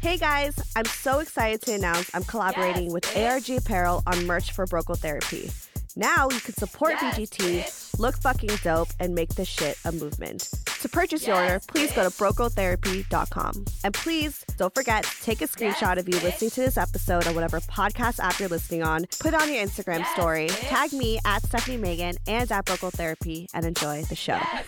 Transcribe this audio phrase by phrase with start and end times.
[0.00, 3.30] Hey guys, I'm so excited to announce I'm collaborating Yes, with bitch.
[3.52, 5.50] ARG Apparel on merch for Broke Girl Therapy.
[5.96, 7.98] Now you can support Yes, BGT, bitch.
[7.98, 10.48] look fucking dope, and make this shit a movement.
[10.82, 13.64] To purchase your order, Yes, please go to brokegirltherapy.com.
[13.82, 16.22] And please don't forget, take a screenshot of you bitch.
[16.22, 19.64] listening to this episode on whatever podcast app you're listening on, put it on your
[19.66, 20.68] Instagram Yes, story, bitch.
[20.68, 24.38] tag me at Stefanie Maegan and at Broke Girl Therapy, and enjoy the show.
[24.52, 24.64] Yes,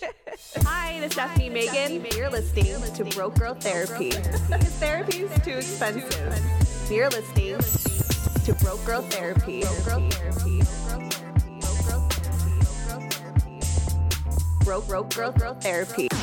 [0.00, 0.08] bitch.
[0.34, 2.04] Hi, this is Stefanie Maegan.
[2.16, 4.10] You're listening to Broke Girl Therapy.
[4.10, 6.90] Because therapy is too expensive.
[6.90, 7.60] You're listening
[8.44, 9.62] to Broke Girl Therapy.
[14.64, 16.08] Broke Girl Girl Girl Therapy.
[16.08, 16.16] Do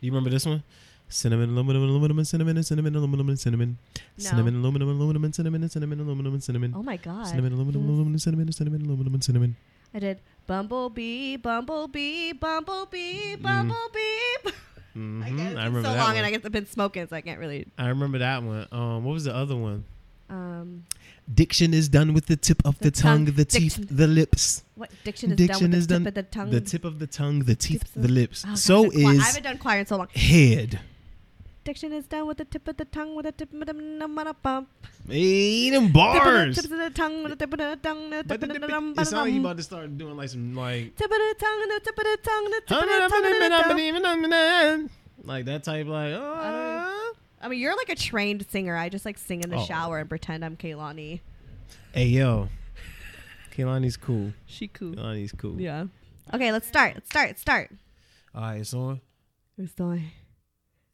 [0.00, 0.64] you remember this one?
[1.10, 3.78] Cinnamon, aluminum, aluminum, cinnamon, cinnamon, aluminum, and cinnamon.
[4.18, 6.74] Cinnamon, aluminum, aluminum, and cinnamon, cinnamon, aluminum, cinnamon.
[6.76, 7.26] Oh my god.
[7.26, 9.56] Cinnamon, aluminum, aluminum, cinnamon, cinnamon, aluminum, and cinnamon.
[9.94, 14.52] I did Bumblebee, Bumblebee, Bumblebee, Bumblebee.
[14.92, 16.16] hmm I, guess I remember so that long one.
[16.18, 17.66] and I guess I've been smoking, so I can't really.
[17.78, 18.66] I remember that one.
[18.70, 19.84] Um, what was the other one?
[20.30, 20.84] Um,
[21.32, 23.34] Diction is done with the tip of the, The tongue, tongue.
[23.34, 24.62] the teeth, the lips.
[24.74, 26.50] what diction is Diction done with is the done- of the tongue?
[26.50, 28.44] The tip of the tongue, the teeth, the lips.
[28.46, 30.08] Oh, God, so been I haven't done choir in so long.
[30.14, 30.80] head.
[31.68, 34.68] Diction is done with the tip of the tongue, with the tip of the bump.
[35.06, 36.54] Hey, them Tip of the- bars.
[36.56, 38.66] Tips of the tongue, with the tip of the tongue, the But tip of the
[38.66, 41.34] the- it sounded like you about to start doing like some like Tip of the
[41.38, 43.08] tongue, the tip of the tongue, the tip of the
[44.00, 44.90] tongue, and the tongue.
[45.24, 47.12] like that type like oh.
[47.42, 48.74] I mean, you're like a trained singer.
[48.74, 49.64] I just like sing in the Oh.
[49.66, 51.20] shower and pretend I'm Kehlani.
[51.92, 52.48] Hey yo,
[53.54, 54.32] Kehlani's cool.
[54.46, 54.94] She cool.
[54.94, 55.60] Kehlani's cool.
[55.60, 55.84] Yeah.
[56.32, 56.94] Okay, let's start.
[56.94, 57.28] Let's start.
[57.28, 57.70] Let's start.
[58.34, 59.02] All right, it's on.
[59.58, 60.04] Who's doing?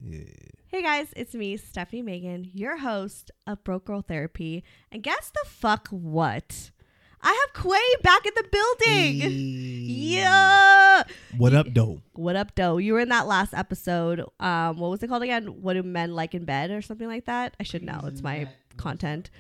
[0.01, 0.19] Yeah.
[0.75, 4.65] Hey guys, it's me, Stefanie Maegan, your host of Broke Girl Therapy.
[4.91, 6.73] And guess the fuck what?
[7.23, 9.21] I have Quay back in the building.
[9.87, 11.05] Yeah.
[11.37, 12.01] What up, though?
[12.15, 12.79] What up, Doe?
[12.79, 14.25] You were in that last episode.
[14.41, 15.63] Um, what was it called again?
[15.63, 17.55] What do men like in bed or something like that?
[17.61, 18.01] I should know.
[18.07, 19.31] It's my content.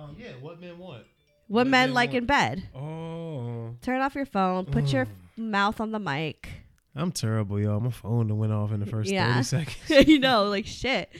[0.00, 0.28] Um, yeah.
[0.40, 0.88] What men what?
[0.88, 1.04] What
[1.48, 2.16] What men men like want?
[2.16, 2.62] in bed?
[2.74, 4.64] Oh, Turn off your phone.
[4.64, 5.50] Put your Mm.
[5.50, 6.48] mouth on the mic.
[6.96, 7.80] I'm terrible, y'all.
[7.80, 9.32] My phone went off in the first Yeah.
[9.34, 9.44] thirty
[9.88, 10.08] seconds.
[10.08, 11.10] you know, like shit.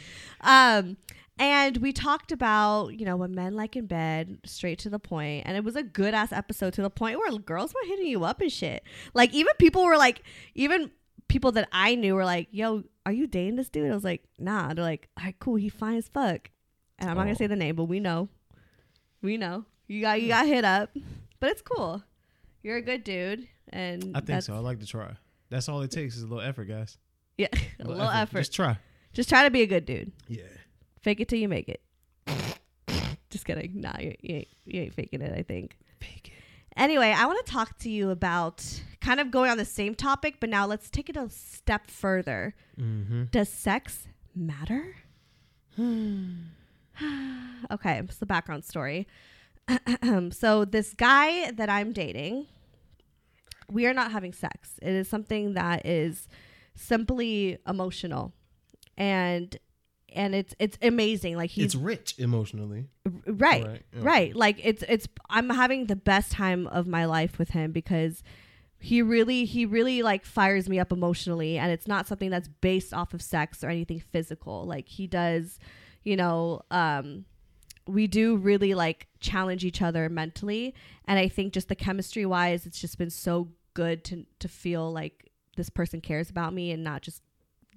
[0.41, 0.97] Um,
[1.39, 5.45] and we talked about, you know, what men like in bed, straight to the point.
[5.47, 8.25] And it was a good ass episode to the point where girls were hitting you
[8.25, 8.83] up and shit.
[9.15, 10.23] Like, even people were like,
[10.57, 10.91] even
[11.29, 13.89] people that I knew were like, yo, are you dating this dude?
[13.91, 14.75] I was like, nah.
[14.75, 15.55] They're like, all right, cool.
[15.57, 16.51] He fine as fuck.
[16.99, 17.27] And I'm not Oh.
[17.27, 18.29] gonna say the name, but we know.
[19.23, 19.65] We know.
[19.87, 20.91] You got you got hit up.
[21.39, 22.03] But it's cool.
[22.65, 23.47] You're a good dude.
[23.69, 24.55] And I think so.
[24.55, 25.13] I like to try.
[25.51, 26.99] That's all it takes is a little effort, guys.
[27.37, 27.49] Yeah.
[27.81, 28.39] A little effort.
[28.39, 28.79] Just try.
[29.13, 30.13] Just try to be a good dude.
[30.27, 30.43] Yeah.
[31.01, 31.81] Fake it till you make it.
[33.31, 33.81] Just kidding.
[33.81, 35.79] Nah, you, you, ain't, you ain't faking it, I think.
[36.01, 36.43] Fake it.
[36.77, 38.65] Anyway, I want to talk to you about
[39.01, 42.55] kind of going on the same topic, but now let's take it a step further.
[42.79, 43.25] Mm-hmm.
[43.31, 44.97] Does sex matter?
[45.79, 49.07] okay, it's the background story.
[50.31, 52.47] so, this guy that I'm dating,
[53.71, 54.79] we are not having sex.
[54.83, 56.29] It is something that is
[56.75, 58.33] simply emotional.
[58.97, 59.57] And
[60.15, 61.37] and it's it's amazing.
[61.37, 62.87] Like he's It's rich emotionally.
[63.27, 67.51] right Right, right, like it's it's i'm having the best time of my life with
[67.51, 68.23] him because
[68.81, 72.93] he really he really like fires me up emotionally and it's not something that's based
[72.95, 75.59] off of sex or anything physical like he does
[76.05, 77.25] you know um
[77.89, 80.75] we do really like challenge each other mentally.
[81.07, 84.93] And i think just the chemistry wise it's just been so good to to feel
[84.93, 87.23] like this person cares about me and not just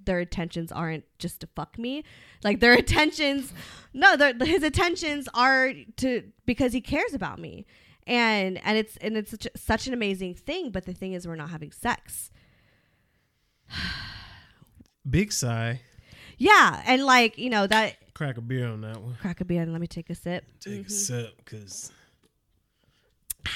[0.05, 2.03] their intentions aren't just to fuck me.
[2.43, 3.53] Like their intentions
[3.93, 7.65] no his intentions are to because he cares about me.
[8.07, 11.35] And and it's and it's such, such an amazing thing but the thing is we're
[11.35, 12.31] not having sex.
[15.09, 15.81] Big sigh.
[16.41, 19.15] Yeah and like you know that Crack a beer on that one.
[19.21, 21.91] crack a beer and let me take a sip Take a sip, cause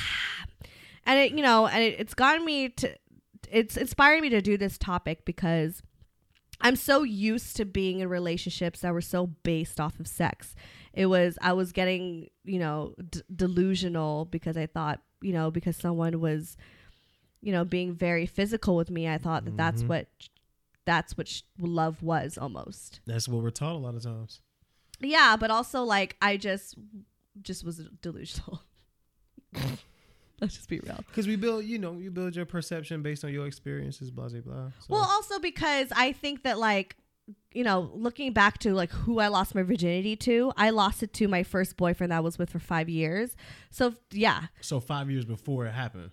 [1.06, 2.96] and it you know and it, it's gotten me to
[3.52, 5.82] it's inspired me to do this topic because
[6.62, 10.56] i'm so used to being in relationships that were so based off of sex
[10.94, 15.76] it was i was getting you know d- delusional because i thought you know because
[15.78, 16.58] someone was
[17.42, 19.88] you know being very physical with me i thought that that's Mhm.
[19.90, 20.08] what
[20.86, 23.02] that's what sh- love was almost.
[23.06, 24.42] That's what we're taught a lot of times.
[25.00, 26.76] Yeah, but also like I just
[27.42, 28.62] just was delusional.
[30.42, 31.02] Let's just be real.
[31.08, 34.42] Because we build, you know, you build your perception based on your experiences, blah blah
[34.42, 34.68] blah.
[34.80, 36.98] So, Well, also because I think that like
[37.54, 41.14] you know, looking back to like who I lost my virginity to, I lost it
[41.14, 43.36] to my first boyfriend that I was with for 5 years.
[43.72, 44.44] So, yeah.
[44.62, 46.12] so five years before it happened.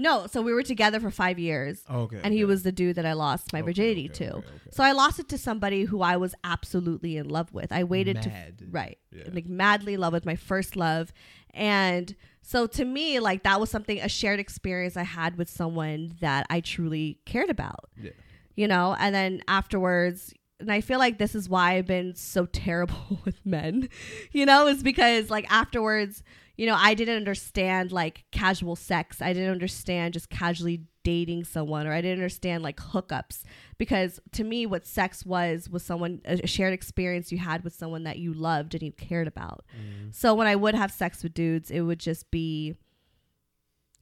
[0.00, 1.82] No, so we were together for 5 years.
[1.88, 2.20] Oh, okay.
[2.22, 2.48] And he okay.
[2.48, 4.42] was the dude that I lost my Okay, virginity okay, to.
[4.70, 7.72] So I lost it to somebody who I was absolutely in love with.
[7.72, 8.58] I waited Mad.
[8.58, 9.24] to right, Yeah.
[9.32, 11.12] like madly in love with my first love,
[11.52, 16.14] and so to me, like that was something a shared experience I had with someone
[16.20, 17.90] that I truly cared about.
[18.00, 18.12] Yeah.
[18.54, 20.32] You know, and then afterwards.
[20.60, 23.88] And I feel like this is why I've been so terrible with men,
[24.32, 26.22] you know, is because like afterwards,
[26.58, 29.22] you know, I didn't understand like casual sex.
[29.22, 33.44] I didn't understand just casually dating someone or I didn't understand like hookups
[33.78, 38.02] because to me what sex was was someone a shared experience you had with someone
[38.02, 39.64] that you loved and you cared about.
[39.72, 40.12] Mm.
[40.12, 42.74] So when I would have sex with dudes, it would just be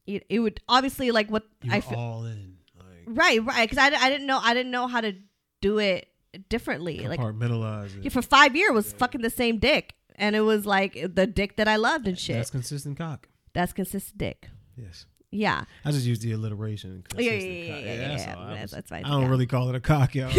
[0.07, 2.57] it, it would obviously like what You I feel all in.
[2.75, 5.13] Like, right right cuz I, I didn't know I didn't know how to
[5.61, 6.09] do it
[6.49, 7.07] differently.
[7.07, 8.05] Like compartmentalize it.
[8.05, 11.57] yeah, for 5 years was fucking the same dick and it was like the dick
[11.57, 12.35] that I loved and shit.
[12.35, 13.27] That's consistent cock.
[13.53, 14.49] That's consistent dick.
[14.75, 15.05] Yes.
[15.29, 15.65] Yeah.
[15.83, 17.03] I just use the alliteration.
[17.17, 18.47] Yeah, yeah, yeah, yeah, yeah, that's yeah, all.
[18.47, 20.29] That's- that's fine, I don't really call it a cock, yo.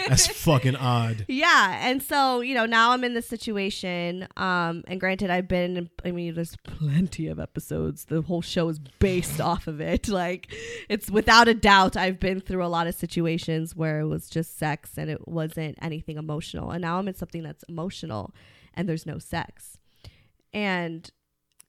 [0.08, 1.24] that's fucking odd.
[1.28, 4.26] Yeah, and so you know now I'm in this situation.
[4.36, 5.90] Um, and granted, I've been.
[6.04, 8.06] I mean, there's plenty of episodes.
[8.06, 10.08] The whole show is based off of it.
[10.08, 10.52] Like,
[10.88, 14.58] it's without a doubt I've been through a lot of situations where it was just
[14.58, 16.70] sex and it wasn't anything emotional.
[16.70, 18.34] And now I'm in something that's emotional,
[18.74, 19.78] and there's no sex.
[20.52, 21.10] And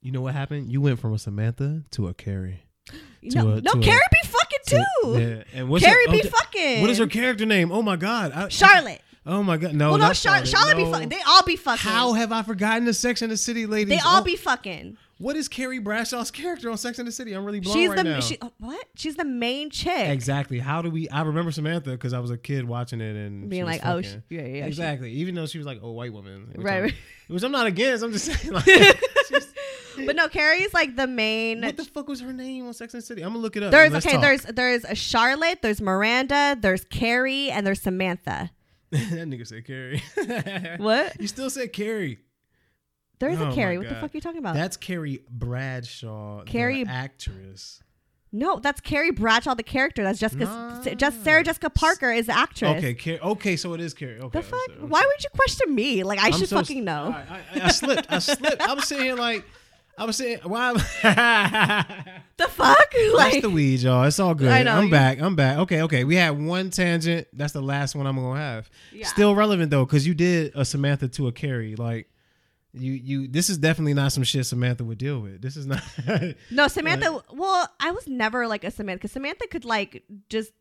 [0.02, 0.72] You know what happened?
[0.72, 2.64] You went from a Samantha to a Carrie.
[3.32, 5.20] To no, a- no, to a- Carrie be fucking To- too.
[5.20, 5.44] Yeah.
[5.60, 6.82] And what's Carrie her, be oh, okay, fucking.
[6.82, 7.72] What is her character name?
[7.72, 8.32] Oh my god.
[8.34, 9.02] I, Charlotte.
[9.26, 9.74] Oh my god.
[9.74, 10.48] No, well, no, not Charlotte.
[10.48, 10.70] Charlotte.
[10.76, 11.10] Charlotte be fucking.
[11.10, 11.90] They all be fucking.
[11.92, 13.90] How have I forgotten the Sex and the City ladies?
[13.90, 14.98] They all Oh, be fucking.
[15.18, 17.32] What is Carrie Bradshaw's character on Sex and the City?
[17.32, 18.20] I'm really blown She's right the now.
[18.20, 18.86] she, what?
[18.96, 20.10] She's the main chick.
[20.10, 20.60] Exactly.
[20.60, 21.08] How do we?
[21.10, 24.02] I remember Samantha because I was a kid watching it and Being she like, oh,
[24.02, 24.20] fucking.
[24.20, 25.12] sh- yeah, yeah, she- exactly.
[25.14, 26.94] Even though she was like, oh, white woman, which Right, I'm, right.
[27.30, 28.04] Which I'm not against.
[28.04, 28.66] I'm just saying, like,
[30.06, 31.62] But no, Carrie's like the main.
[31.62, 33.22] what the fuck was her name on Sex and the City?
[33.22, 33.72] I'm gonna look it up.
[33.72, 34.12] there's okay.
[34.12, 34.22] talk.
[34.22, 35.62] There's there's a Charlotte.
[35.62, 36.58] There's Miranda.
[36.60, 38.52] There's Carrie, and there's Samantha.
[38.92, 40.04] that nigga said Carrie.
[40.78, 41.20] What?
[41.22, 42.20] You still said Carrie.
[43.20, 43.78] There is Oh a Carrie.
[43.78, 44.56] What the fuck are you talking about?
[44.56, 47.82] That's Carrie Bradshaw, Carrie- the actress.
[48.32, 50.04] no, that's Carrie Bradshaw, the character.
[50.04, 50.44] That's Jessica.
[50.46, 50.84] Nah.
[50.96, 52.78] Just Sarah Jessica Parker is the actress.
[52.84, 54.20] Okay, Car- okay, so it is Carrie.
[54.20, 54.60] Okay, The fuck?
[54.68, 56.04] sorry, I'm Why would you question me?
[56.04, 57.16] Like I I'm should so- fucking know.
[57.16, 58.12] I, I, I slipped.
[58.12, 58.62] I slipped.
[58.62, 59.46] I was sitting here like,
[59.98, 60.74] I was saying, why?
[62.38, 62.92] The fuck?
[63.18, 64.04] That's the weed, y'all.
[64.04, 64.50] It's all good.
[64.50, 65.22] I know, I'm back.
[65.22, 65.58] I'm back.
[65.60, 66.04] Okay, okay.
[66.04, 67.28] We had one tangent.
[67.32, 68.70] That's the last one I'm gonna have.
[68.92, 69.08] Yeah.
[69.08, 71.76] Still relevant though, because you did a Samantha to a Carrie.
[71.78, 72.10] Like,
[72.76, 73.28] you, you.
[73.28, 75.42] This is definitely not some shit Samantha would deal with.
[75.42, 75.82] This is not.
[76.52, 77.24] No, Samantha.
[77.34, 80.52] Well, I was never like a Samantha because Samantha could like just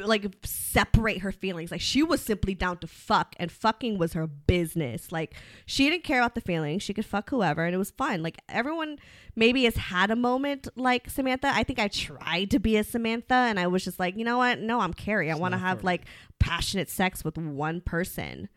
[0.00, 1.70] like separate her feelings.
[1.70, 5.12] Like she was simply down to fuck, and fucking was her business.
[5.12, 5.34] Like
[5.66, 6.82] she didn't care about the feelings.
[6.82, 8.22] She could fuck whoever, and it was fine.
[8.22, 8.98] Like everyone
[9.36, 11.50] maybe has had a moment like Samantha.
[11.52, 14.38] I think I tried to be a Samantha, and I was just like, you know
[14.38, 14.60] what?
[14.60, 15.30] No, I'm Carrie.
[15.30, 16.02] I want to have like
[16.38, 18.48] passionate sex with one person,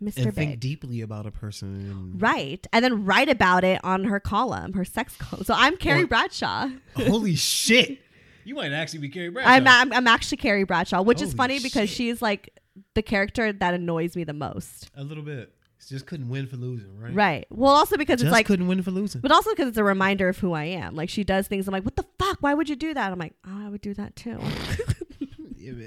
[0.00, 2.14] Mister and think deeply about a person.
[2.18, 5.44] Right, and then write about it on her column, her sex column.
[5.44, 6.68] So I'm Carrie Or- Bradshaw.
[6.96, 7.98] Holy shit!
[8.44, 9.50] You might actually be Carrie Bradshaw.
[9.50, 12.50] I'm, I'm I'm actually Carrie Bradshaw, which is Holy funny because she's like
[12.94, 14.90] the character that annoys me the most.
[14.96, 15.52] a little bit.
[15.88, 17.12] Just couldn't win for losing, right?
[17.14, 17.46] Right.
[17.50, 19.22] Well, also because Just it's like, couldn't win for losing.
[19.22, 20.94] but also because it's a reminder of who I am.
[20.94, 21.66] Like she does things.
[21.66, 22.36] I'm like, what the fuck?
[22.40, 23.10] Why would you do that?
[23.10, 24.38] I'm like, oh, I would do that too.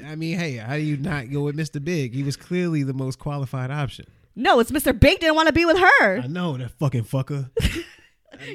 [0.06, 1.84] I mean, hey, how do you not go with Mr.
[1.84, 2.13] Big?
[2.13, 4.06] He was clearly the most qualified option.
[4.36, 4.98] no, it's Mr.
[4.98, 6.20] Big didn't want to be with her.
[6.20, 7.50] I know that fucking fucker.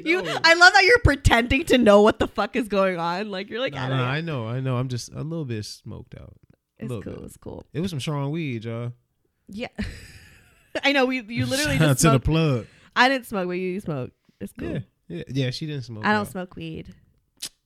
[0.03, 3.31] You, I love that you're pretending to know what the fuck is going on.
[3.31, 3.95] Like you're like, No, I know.
[4.03, 4.75] I know, I know.
[4.77, 6.33] I'm just a little bit smoked out.
[6.77, 7.01] It's cool.
[7.01, 7.19] bit.
[7.23, 7.65] It's cool.
[7.73, 8.91] It was some strong weed, y'all.
[9.47, 9.69] Yeah.
[10.83, 11.05] I know.
[11.05, 12.67] We you literally just to the plug.
[12.95, 14.13] I didn't smoke, but you smoked.
[14.41, 14.69] It's cool.
[14.69, 15.49] Yeah, yeah, yeah.
[15.51, 16.05] She didn't smoke.
[16.05, 16.31] I don't y'all.
[16.31, 16.93] smoke weed.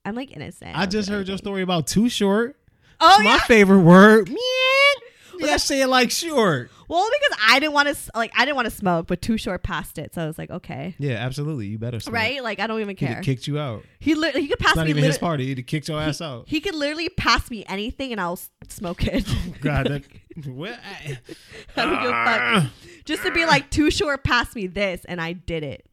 [0.06, 0.78] I'm like innocent.
[0.78, 2.58] I just heard your story about too short.
[3.06, 3.40] Oh My yeah.
[3.40, 4.30] favorite word.
[5.40, 6.70] Man, yeah, say it like short.
[6.88, 9.64] Well, because I didn't want to like I didn't want to smoke, but Too Short
[9.64, 11.66] passed it, so I was like, okay, Yeah, absolutely.
[11.68, 12.14] You better smoke.
[12.14, 12.44] right?
[12.44, 13.16] Like I don't even care.
[13.16, 13.84] have kicked you out.
[14.00, 14.92] He li- he could pass It's not me.
[14.92, 15.48] even his party.
[15.48, 16.44] He'd kicked your ass out.
[16.48, 19.26] he could literally pass me anything, and I'll smoke it.
[19.28, 20.04] Oh, God, that.
[20.46, 20.74] What?
[20.74, 21.18] I-
[21.78, 22.42] I don't give a fuck.
[22.42, 22.72] Ah.
[23.06, 25.86] Just to be like Too Short passed me this, and I did it.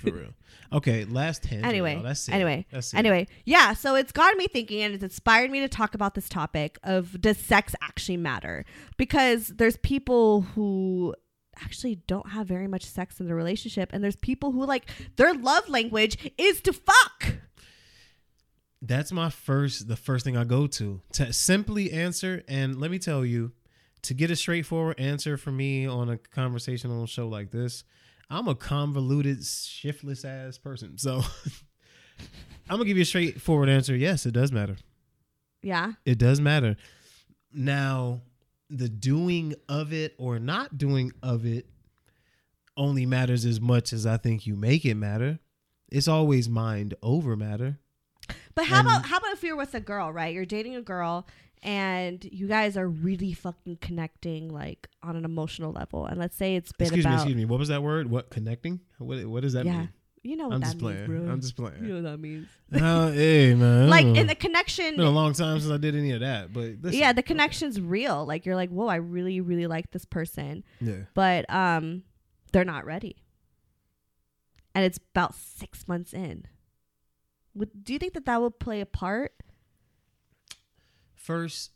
[0.00, 0.30] For real.
[0.72, 1.66] Okay, last tangent.
[1.66, 2.00] anyway.
[2.02, 2.32] That's it.
[2.32, 2.96] anyway, That's it.
[2.96, 3.72] anyway, yeah.
[3.72, 7.20] So it's gotten me thinking, and it's inspired me to talk about this topic of
[7.20, 8.64] does sex actually matter?
[8.96, 11.14] Because there's people who
[11.62, 15.34] actually don't have very much sex in the relationship, and there's people who like their
[15.34, 17.34] love language is to fuck.
[18.82, 22.42] That's my first, the first thing I go to to simply answer.
[22.48, 23.52] And let me tell you,
[24.02, 27.84] to get a straightforward answer for me on a conversational show like this,
[28.30, 30.96] I'm a convoluted, shiftless ass person.
[30.98, 31.22] So
[32.68, 33.96] I'm gonna give you a straightforward answer.
[33.96, 34.76] Yes, it does matter.
[35.62, 36.76] Yeah, It does matter.
[37.52, 38.22] Now,
[38.70, 41.66] the doing of it or not doing of it
[42.76, 45.38] only matters as much as I think you make it matter.
[45.90, 47.78] It's always mind over matter.
[48.54, 50.32] but how And- about how about if you're with a girl, right?
[50.32, 51.26] You're dating a girl.
[51.62, 56.06] And you guys are really fucking connecting, like on an emotional level.
[56.06, 57.44] And let's say it's been excuse me, excuse me.
[57.44, 58.10] What was that word?
[58.10, 58.80] What connecting?
[58.98, 59.88] What what does that yeah, mean?
[60.22, 61.06] you know what I'm that just playing.
[61.10, 61.32] means, bro.
[61.32, 61.82] I'm just playing.
[61.82, 62.48] you know what that means.
[62.72, 63.88] Uh, hey man.
[63.90, 66.52] like in the connection It's been a long time since I did any of that,
[66.52, 67.26] but listen, yeah the okay.
[67.26, 71.00] connection's real like you're like whoa i really really like this person Yeah.
[71.14, 72.04] but um
[72.52, 73.16] they're not ready
[74.74, 76.46] and it's about six months in
[77.54, 79.32] Would, do you think that that would play a part
[81.20, 81.72] First,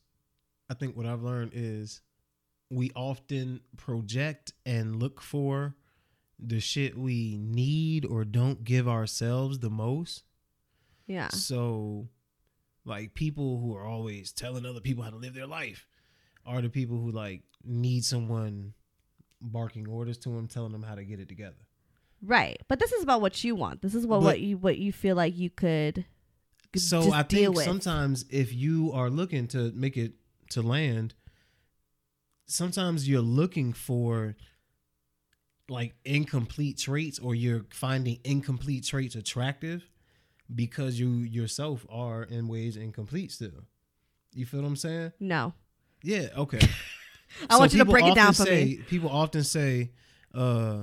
[0.71, 2.01] I think what I've learned is
[2.71, 5.75] we often project and look for
[6.39, 10.25] the shit we need or don't give ourselves the most.
[11.07, 12.09] yeah So,
[12.87, 15.87] like people who are always telling other people how to live their life
[16.47, 18.73] are the people who like need someone
[19.41, 21.57] barking orders to them, telling them how to get it together.
[22.23, 24.79] right but this is about what you want this is what But- what you what
[24.79, 26.07] you feel like you could could
[26.77, 30.15] So I think sometimes if you are looking to make it
[30.51, 31.15] to land,
[32.47, 34.37] sometimes you're looking for
[35.69, 39.89] like incomplete traits or you're finding incomplete traits attractive
[40.55, 43.65] because you yourself are in ways incomplete still.
[44.33, 45.13] You feel what I'm saying?
[45.21, 45.55] no
[46.03, 46.61] Yeah, okay.
[47.51, 48.77] I want you to break it down for say, me.
[48.87, 49.91] People often say,
[50.35, 50.83] uh,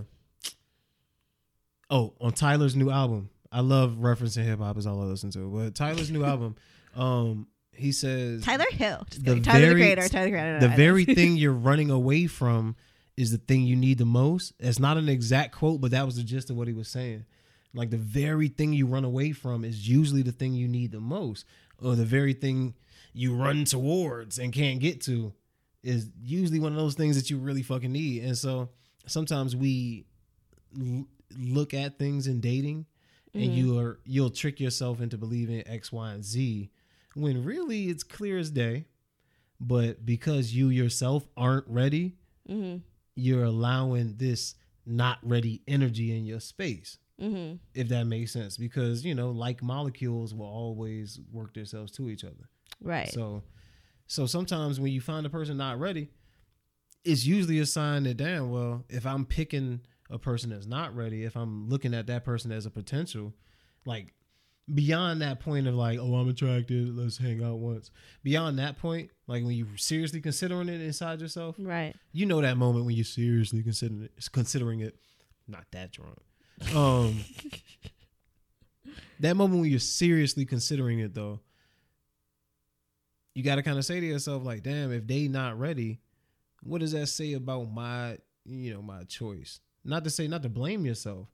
[1.90, 5.50] oh, on Tyler's new album, I love referencing hip hop is all I listen to.
[5.50, 6.56] But Tyler's new album,
[6.96, 10.68] um, he says tyler hill Just the tyler the very- creator tyler the creator the
[10.70, 10.76] know.
[10.76, 12.76] very thing you're running away from
[13.18, 14.54] is the thing you need the most.
[14.60, 17.26] It's not an exact quote, but that was the gist of what he was saying.
[17.74, 21.00] Like the very thing you run away from is usually the thing you need the
[21.00, 21.46] most,
[21.82, 22.74] or the very thing
[23.14, 25.34] you run towards and can't get to
[25.84, 28.24] is usually one of those things that you really fucking need.
[28.24, 28.70] And so
[29.08, 30.06] sometimes we
[30.80, 31.06] l-
[31.38, 32.86] look at things in dating
[33.34, 33.56] and Mhm.
[33.56, 36.70] you are you'll trick yourself into believing X, Y, and Z
[37.16, 38.86] when really it's clear as day.
[39.60, 42.18] But because you yourself aren't ready,
[42.50, 42.82] Mhm.
[43.16, 46.98] you're allowing this not ready energy in your space.
[47.20, 47.60] Mhm.
[47.76, 52.24] If that makes sense, because you know, like molecules will always work themselves to each
[52.24, 52.50] other.
[52.80, 53.44] right So,
[54.08, 56.10] so sometimes when you find a person not ready,
[57.04, 59.82] it's usually a sign that damn well, if I'm picking
[60.12, 63.34] a person that's not ready, if I'm looking at that person as a potential,
[63.86, 64.14] like
[64.74, 67.92] beyond that point of like, oh, I'm attracted, let's hang out once.
[68.24, 72.58] Beyond that point, like when you seriously considering it inside yourself, right you know that
[72.58, 74.96] moment when you're seriously considering it, considering it,
[75.48, 76.20] not that drunk.
[76.76, 77.24] Um,
[79.20, 81.40] that moment when you're seriously considering it though,
[83.34, 86.02] you got to kind of say to yourself like, damn, if they not ready,
[86.64, 89.60] what does that say about my, you know, my choice?
[89.84, 91.28] Not to say not to blame yourself,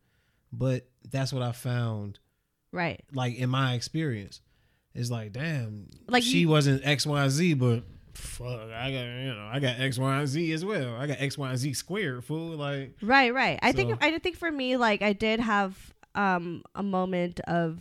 [0.51, 2.19] but that's what I found
[2.71, 4.41] right like in my experience.
[4.93, 9.33] It's like, damn, Like she you- wasn't X Y Z, but fuck, I got you
[9.35, 10.95] know, I got X, Y, and Z as well.
[10.95, 12.55] I got X, Y, and Z squared, fool.
[12.57, 13.59] Like, Right, right.
[13.61, 17.79] I think I think for me, like I did have um a moment of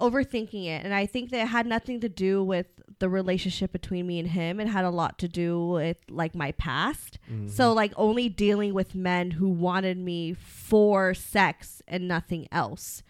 [0.00, 2.66] overthinking it, and I think that it had nothing to do with
[2.98, 4.60] the relationship between me and him.
[4.60, 7.18] It had a lot to do with like my past.
[7.30, 7.48] Mm-hmm.
[7.48, 13.02] So like only dealing with men who wanted me for sex and nothing else.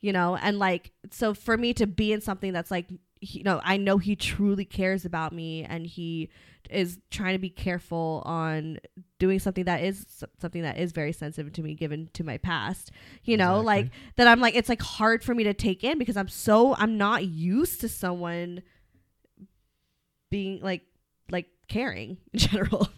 [0.00, 2.86] You know, and like so for me to be in something that's like
[3.20, 6.30] you know, I know he truly cares about me and he
[6.70, 8.78] is trying to be careful on
[9.18, 10.06] doing something that is
[10.38, 12.90] something that is very sensitive to me given to my past
[13.24, 13.82] you know Exactly.
[13.82, 16.74] like that i'm like it's like hard for me to take in because i'm so
[16.76, 18.62] i'm not used to someone
[20.30, 20.82] being like
[21.30, 22.88] like caring in general.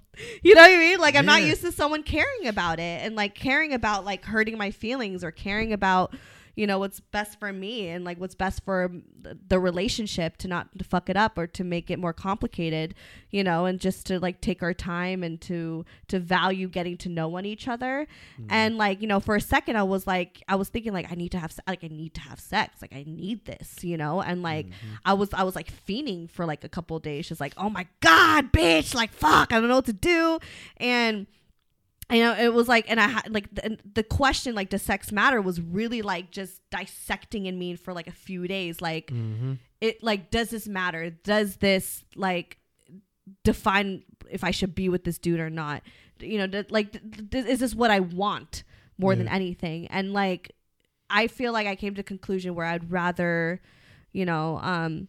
[0.42, 0.98] You know what i mean?
[0.98, 4.58] Like i'm not used to someone caring about it and like caring about like hurting
[4.58, 6.14] my feelings or caring about
[6.54, 8.90] you know what's best for me and like what's best for
[9.48, 12.94] the- relationship to not to fuck it up or to make it more complicated
[13.30, 17.08] you know and just to like take our time and to to value getting to
[17.08, 18.06] know one each other.
[18.40, 18.46] Mm-hmm.
[18.50, 21.14] And like you know for a second i was like i was thinking like i
[21.14, 22.80] need to have se- like i need to have sex.
[22.80, 24.22] Like i need this you know?
[24.22, 24.94] And like mm-hmm.
[25.04, 27.70] i was i was like fiending for like a couple of days just like oh
[27.70, 30.38] my god bitch like fuck i don't know what to do.
[30.78, 31.26] And
[32.10, 35.12] you know it was like and i had like the, the question like does sex
[35.12, 39.54] matter was really like just dissecting in me for like a few days like Mm-hmm.
[39.80, 41.10] it like does this matter?
[41.10, 42.58] Does this like
[43.44, 45.82] define if i should be with this dude or not?
[46.20, 46.92] You know like
[47.30, 48.62] th- is this what i want
[48.98, 49.86] more than anything?
[49.86, 50.52] And like
[51.08, 53.60] i feel like i came to a conclusion where i'd rather
[54.12, 55.08] you know um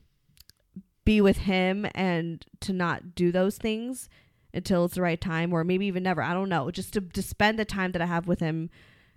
[1.06, 4.08] be with him and to not do those things
[4.54, 7.22] until it's the right time or maybe even never i don't know just to, to
[7.22, 8.70] spend the time that i have with him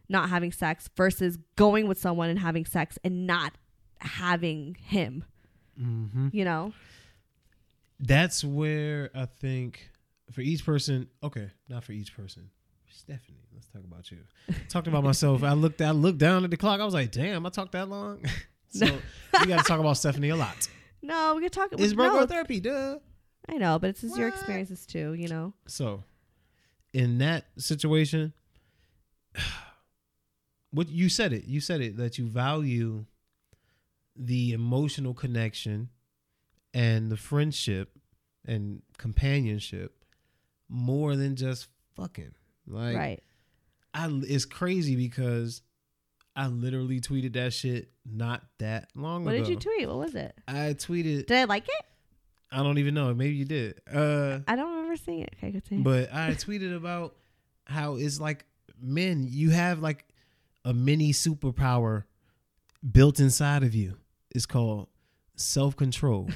[0.08, 3.54] not having sex versus going with someone and having sex and not
[4.00, 5.24] having him
[5.80, 6.28] Mm-hmm.
[6.32, 6.72] you know
[8.00, 9.90] That's where I think
[10.32, 11.08] for each person.
[11.22, 12.50] Okay, not for each person.
[12.92, 14.18] Stefanie, let's talk about you.
[14.68, 15.42] Talked about myself.
[15.42, 15.82] I looked.
[15.82, 16.80] I looked down at the clock.
[16.80, 18.24] I was like, "Damn, I talked that long."
[18.68, 18.86] so
[19.40, 20.68] we got to talk about Stefanie a lot.
[21.02, 22.98] no we could talk It's no, therapy, duh.
[23.48, 24.34] I know but it's just your What?
[24.36, 26.02] experiences too you know So,
[26.92, 28.32] in that situation,
[30.70, 33.04] what you said it, you said it that you value
[34.16, 35.88] the emotional connection
[36.72, 37.90] and the friendship
[38.46, 40.04] and companionship
[40.68, 42.34] more than just fucking.
[42.66, 43.22] Like, right
[43.92, 45.62] I it's crazy because
[46.36, 49.26] I literally tweeted that shit not that long ago.
[49.26, 49.44] what ago.
[49.44, 51.26] did you tweet what was it I tweeted.
[51.26, 51.84] did i like it
[52.50, 53.12] I don't even know.
[53.14, 53.80] Maybe you did.
[53.92, 55.82] Uh, i don't remember seeing it okay continue.
[55.82, 57.16] But I tweeted about
[57.66, 58.44] how it's like
[58.80, 60.04] men, you have like
[60.64, 62.04] a mini superpower
[62.90, 63.96] built inside of you.
[64.34, 64.88] It's called
[65.36, 66.30] self control.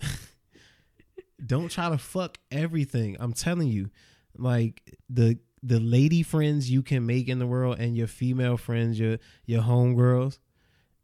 [1.46, 3.16] Don't try to fuck everything.
[3.20, 3.90] I'm telling you,
[4.36, 8.98] like the the lady friends you can make in the world and your female friends,
[8.98, 10.38] your your homegirls,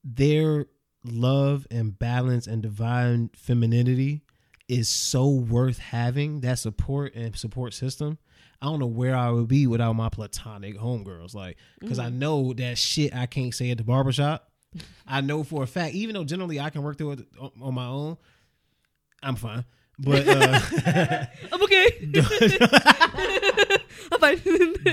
[0.05, 0.67] their
[1.05, 4.23] love and balance and divine femininity
[4.69, 8.19] is so worth having that support and support system.
[8.63, 11.35] I don't know where I would be without my platonic homegirls.
[11.35, 14.49] Like, because I know that shit I can't say at the barbershop.
[15.07, 17.87] I know for a fact, even though generally I can work through it on- my
[17.87, 18.17] own,
[19.23, 19.65] I'm fine.
[19.99, 20.61] But uh,
[21.53, 22.11] i'm okay
[24.13, 24.41] i'm fine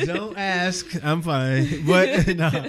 [0.06, 0.86] don't ask.
[1.04, 1.86] I'm fine.
[1.86, 2.68] But nah.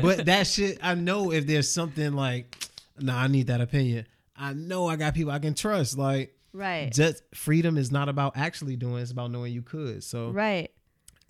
[0.00, 2.63] But that shit, I know if there's something like,
[2.98, 4.06] nah, I need that opinion.
[4.36, 5.96] I know I got people I can trust.
[5.98, 10.02] Like, right just freedom is not about actually doing; it's about knowing you could.
[10.04, 10.70] So, right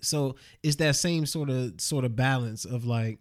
[0.01, 3.19] so it's that same sort of sort of balance of like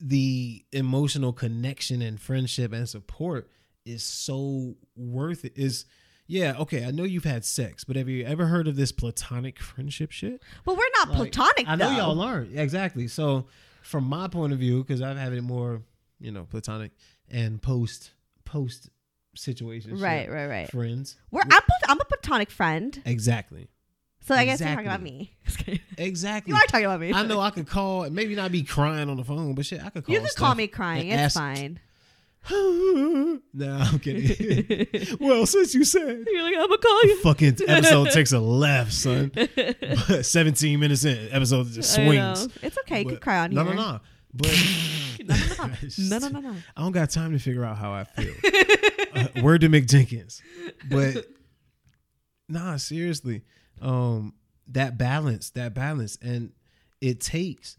[0.00, 3.48] the emotional connection and friendship and support
[3.84, 5.84] is so worth it is
[6.26, 9.60] yeah okay i know you've had sex but have you ever heard of this platonic
[9.60, 11.96] friendship shit but we're not Like, platonic i know though.
[11.96, 13.46] y'all aren't exactly so
[13.82, 15.82] from my point of view because i've had it more
[16.24, 16.92] you know platonic
[17.30, 18.12] and post
[18.44, 18.90] post
[19.36, 20.00] situations.
[20.00, 20.70] right right right.
[20.70, 21.16] friends.
[21.30, 23.00] We're I'm, I'm a platonic friend.
[23.04, 23.68] Exactly.
[24.20, 25.36] So i guess you're talking about me.
[25.98, 26.50] Exactly.
[26.52, 27.12] You are talking about me.
[27.12, 29.90] I know I could call, maybe not be crying on the phone, but shit, I
[29.90, 30.14] could call.
[30.14, 31.08] you can call me crying.
[31.08, 31.78] It's ask- fine.
[33.56, 35.16] No, I'm kidding.
[35.20, 37.20] well, since you said you're like i'm gonna call you.
[37.22, 39.30] fucking episode takes a left, son.
[39.34, 42.48] But 17 minutes in, episode just swings.
[42.62, 43.00] it's okay.
[43.00, 43.56] You can cry on you.
[43.56, 43.74] no, here.
[43.74, 44.00] No, no,
[44.34, 44.50] But
[45.98, 48.34] no no no no I don't got time to figure out how I feel.
[49.14, 50.42] uh, word to Mick Jenkins.
[50.90, 51.26] But
[52.48, 53.42] nah, seriously.
[53.80, 54.34] Um,
[54.68, 56.16] that balance, that balance.
[56.22, 56.52] And
[57.00, 57.76] it takes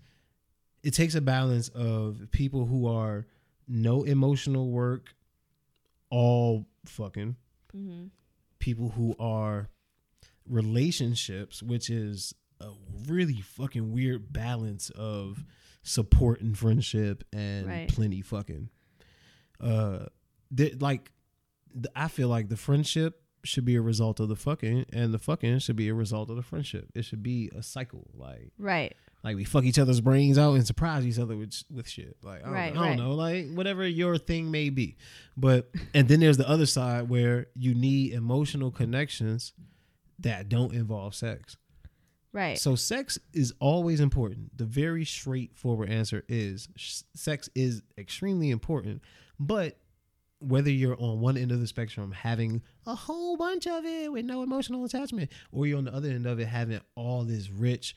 [0.84, 3.26] it takes a balance of people who are
[3.68, 5.16] no emotional work,
[6.10, 7.36] all fucking
[7.76, 8.06] Mm-hmm.
[8.60, 9.68] people who are
[10.50, 12.70] relationships, which is a
[13.08, 15.44] really fucking weird balance of
[15.88, 17.88] support and friendship and Right.
[17.88, 18.70] plenty fucking.
[19.60, 20.06] Uh,
[20.56, 21.12] th- like
[21.74, 25.20] th- I feel like the friendship should be a result of the fucking, and the
[25.20, 26.90] fucking should be a result of the friendship.
[26.96, 28.94] It should be a cycle, like right
[29.24, 32.18] like we fuck each other's brains out and surprise each other with with shit.
[32.24, 32.98] Like I don't, Right, know, I don't right.
[33.00, 34.98] know, like whatever your thing may be.
[35.38, 39.54] But and then there's the other side where you need emotional connections
[40.20, 41.58] that don't involve sex.
[42.36, 44.56] Right So sex is always important.
[44.58, 49.02] The very straightforward answer is sh- sex is extremely important,
[49.40, 49.78] but
[50.40, 54.26] whether you're on one end of the spectrum having a whole bunch of it with
[54.26, 57.96] no emotional attachment or you're on the other end of it having all this rich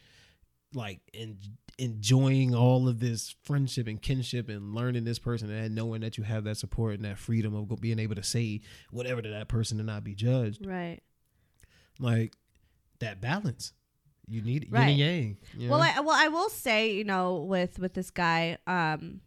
[0.73, 1.37] like en-
[1.79, 6.25] enjoying all of this friendship and kinship and learning this person and knowing that you
[6.25, 9.79] have that support and that freedom of being able to say whatever to that person
[9.79, 10.67] and not be judged.
[10.67, 11.01] Right.
[11.99, 12.35] Like
[12.99, 13.73] that balance.
[14.29, 15.37] You need yin and yang.
[15.57, 15.83] you Well?
[15.83, 19.21] I well I will say, you know, with with this guy, um,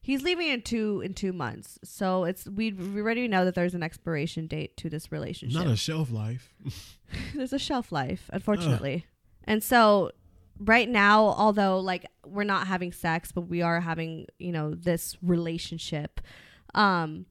[0.00, 1.78] he's leaving in two in two months.
[1.84, 5.64] So it's we we already know that there's an expiration date to this relationship.
[5.64, 6.54] not a shelf life.
[7.34, 9.06] there's a shelf life, unfortunately.
[9.44, 10.12] And so
[10.58, 15.16] right now, although like we're not having sex, but we are having, you know, this
[15.22, 16.20] relationship,
[16.74, 17.26] um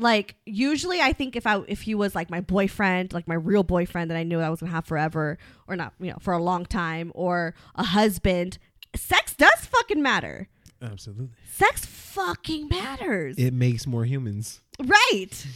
[0.00, 3.62] like usually I think if I if he was like my boyfriend, like my real
[3.62, 6.42] boyfriend that I knew I was gonna have forever, or not, you know, for a
[6.42, 8.58] long time, or a husband,
[8.96, 10.48] sex does fucking matter.
[10.82, 11.28] Absolutely.
[11.50, 13.36] Sex fucking matters.
[13.36, 14.60] It makes more humans.
[14.82, 15.46] right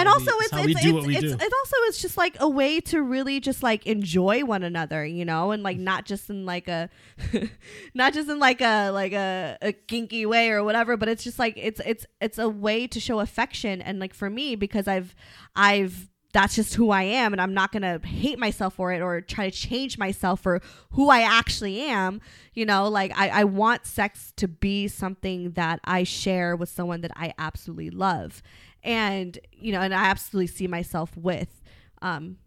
[0.00, 3.02] And also we- it's it's, it's, it's, it's also it's just like a way to
[3.02, 6.88] really just like enjoy one another you know and like not just in like a
[7.94, 11.38] not just in like a like a, a kinky way or whatever but it's just
[11.38, 15.14] like it's it's it's a way to show affection and like for me because i've
[15.56, 19.20] i've that's just who I am, and I'm not gonna hate myself for it or
[19.20, 22.22] try to change myself for who I actually am.
[22.54, 27.02] You know, like I, I want sex to be something that I share with someone
[27.02, 28.42] that I absolutely love,
[28.82, 31.62] and you know, and I absolutely see myself with.
[32.00, 32.38] Um,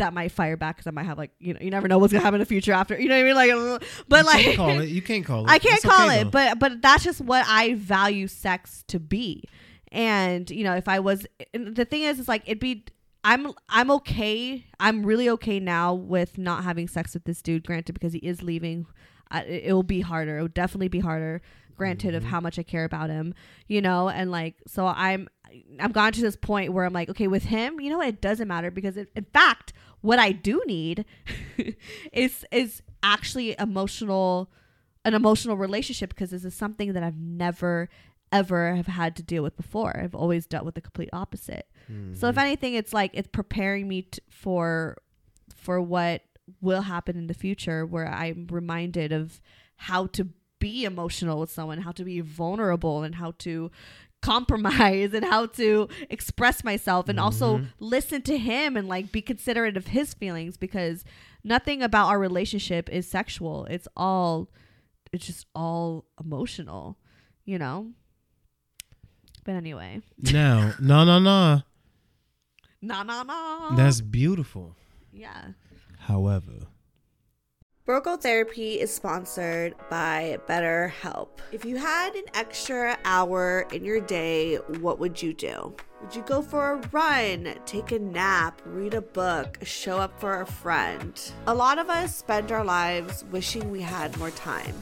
[0.00, 2.12] that might fire back because I might have like you know you never know what's
[2.12, 4.44] gonna happen in the future after you know what I mean like but you like
[4.44, 4.88] can't call it.
[4.88, 5.50] You can't call it.
[5.50, 6.30] I can't That's call okay, it, though.
[6.30, 9.44] but but that's just what I value sex to be.
[9.92, 12.84] And you know, if I was the thing is, is like it'd be.
[13.22, 14.64] I'm I'm okay.
[14.78, 17.66] I'm really okay now with not having sex with this dude.
[17.66, 18.86] Granted, because he is leaving,
[19.46, 20.38] it will be harder.
[20.38, 21.42] It will definitely be harder.
[21.76, 22.26] Granted, of Mhm.
[22.26, 23.34] how much I care about him,
[23.68, 25.28] you know, and like so I'm
[25.80, 28.46] I've gone to this point where I'm like, okay, with him, you know, it doesn't
[28.48, 31.04] matter because it, in fact, what I do need
[32.12, 34.50] is is actually emotional
[35.04, 37.88] an emotional relationship because this is something that I've never
[38.32, 39.98] ever have had to deal with before.
[39.98, 41.66] I've always dealt with the complete opposite.
[42.12, 44.96] So if anything, it's like it's preparing me t- for
[45.56, 46.22] for what
[46.60, 49.40] will happen in the future, where I'm reminded of
[49.74, 50.28] how to
[50.60, 53.70] be emotional with someone, how to be vulnerable, and how to
[54.22, 57.66] compromise and how to express myself and also Mhm.
[57.80, 61.04] listen to him and like be considerate of his feelings because
[61.42, 64.50] nothing about our relationship is sexual it's all
[65.10, 66.98] it's just all emotional
[67.46, 67.92] you know
[69.44, 71.62] but anyway now, no, no, no.
[72.82, 74.76] nah nah nah That's beautiful.
[75.12, 75.52] yeah
[76.00, 76.66] However,
[77.86, 81.28] Broke Girl Therapy is sponsored by BetterHelp.
[81.50, 85.74] If you had an extra hour in your day, what would you do?
[86.02, 90.42] Would you go for a run, take a nap, read a book, show up for
[90.42, 91.20] a friend?
[91.46, 94.74] A lot of us spend our lives wishing we had more time.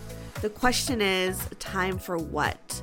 [0.43, 2.83] The question is, time for what?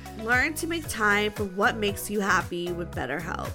[0.19, 3.51] Learn to make time for what makes you happy with BetterHelp.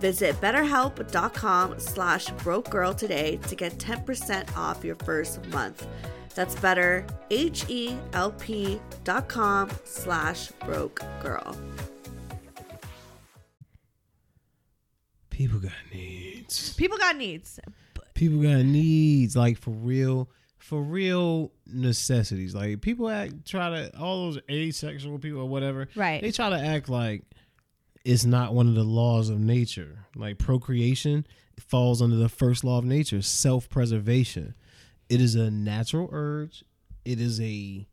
[0.00, 5.86] Visit betterhelp.com slash broke girl today to get 10% off your first month.
[6.34, 11.56] That's better, H-E-L-P dot com slash broke girl.
[15.42, 16.74] people got needs.
[16.74, 17.58] People got needs.
[18.14, 20.28] People got needs, like for real,
[20.58, 22.54] for real necessities.
[22.54, 25.88] Like people act, try to all those asexual people or whatever.
[25.94, 26.20] Right.
[26.22, 27.22] They try to act like
[28.04, 30.06] it's not one of the laws of nature.
[30.16, 31.26] Like procreation
[31.58, 34.54] falls under the first law of nature, self-preservation.
[35.08, 36.64] It is a natural urge.
[37.04, 37.86] It is a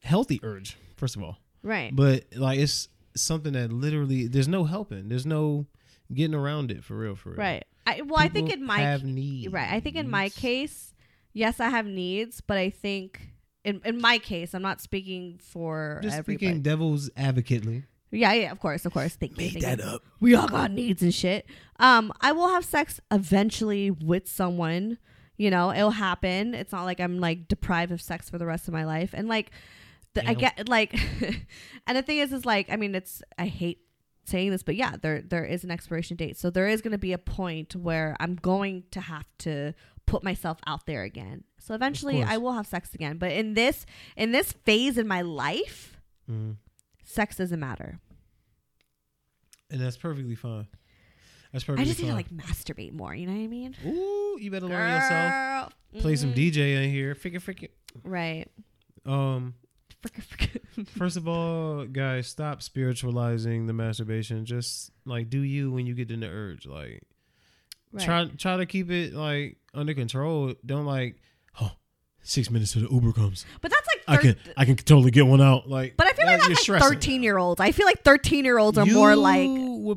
[0.00, 1.38] healthy urge, first of all.
[1.62, 1.94] Right.
[1.94, 5.08] But like it's something that literally there's no helping.
[5.08, 5.66] There's no
[6.12, 7.38] getting around it for real, for real.
[7.38, 7.64] right.
[7.84, 9.52] I, well, I think People in my have needs.
[9.52, 9.72] right.
[9.72, 10.91] I think in my case,
[11.32, 13.20] yes, I have needs, but I think
[13.64, 16.46] in in my case, I'm not speaking for Just everybody.
[16.46, 17.84] speaking devil's advocately.
[18.10, 19.14] Yeah, yeah, of course, of course.
[19.14, 19.44] Thank you.
[19.44, 19.90] Make thank that you.
[19.90, 20.02] up.
[20.20, 21.46] We all got needs and shit.
[21.78, 24.98] Um, I will have sex eventually with someone.
[25.38, 26.54] You know, it'll happen.
[26.54, 29.10] It's not like I'm like deprived of sex for the rest of my life.
[29.14, 29.50] And like,
[30.12, 30.94] the, I get like,
[31.86, 33.78] and the thing is, is like, I mean, it's I hate
[34.24, 36.36] saying this, but yeah, there there is an expiration date.
[36.36, 39.72] So there is going to be a point where I'm going to have to
[40.12, 41.44] put myself out there again.
[41.58, 42.22] So eventually.
[42.22, 43.16] I will have sex again.
[43.18, 45.98] But in this in this phase in my life,
[46.30, 46.56] Mhm.
[47.02, 47.98] sex doesn't matter.
[49.70, 50.66] And that's perfectly fine.
[51.52, 52.16] That's perfectly I just need to fine.
[52.16, 53.14] like masturbate more.
[53.14, 53.74] You know what I mean?
[53.86, 55.72] Ooh, you better learn yourself.
[55.98, 56.36] Play some Mhm.
[56.36, 57.14] DJ in here.
[57.14, 57.68] Figure, figure.
[58.02, 58.48] Right.
[59.06, 59.54] Um,
[60.96, 64.44] first of all, guys, stop spiritualizing the masturbation.
[64.44, 66.66] Just like do you when you get in the urge.
[66.66, 67.02] Like
[67.92, 68.04] right.
[68.04, 70.54] try try to keep it like under control.
[70.64, 71.16] Don't like
[71.60, 71.72] oh
[72.22, 73.44] six minutes till the Uber comes.
[73.60, 75.68] but that's like I can I can totally get one out.
[75.68, 76.88] Like, But I feel like that's like stressing.
[76.88, 77.60] thirteen year olds.
[77.60, 79.48] I feel like thirteen year olds are You more like.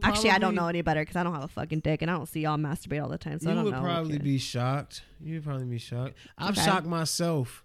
[0.03, 2.15] Actually, I don't know any better because I don't have a fucking dick and I
[2.15, 3.39] don't see y'all masturbate all the time.
[3.39, 3.81] So I don't would know.
[3.81, 5.03] probably be shocked.
[5.21, 6.15] You'd probably be shocked.
[6.37, 6.65] I've Okay.
[6.65, 7.63] shocked myself.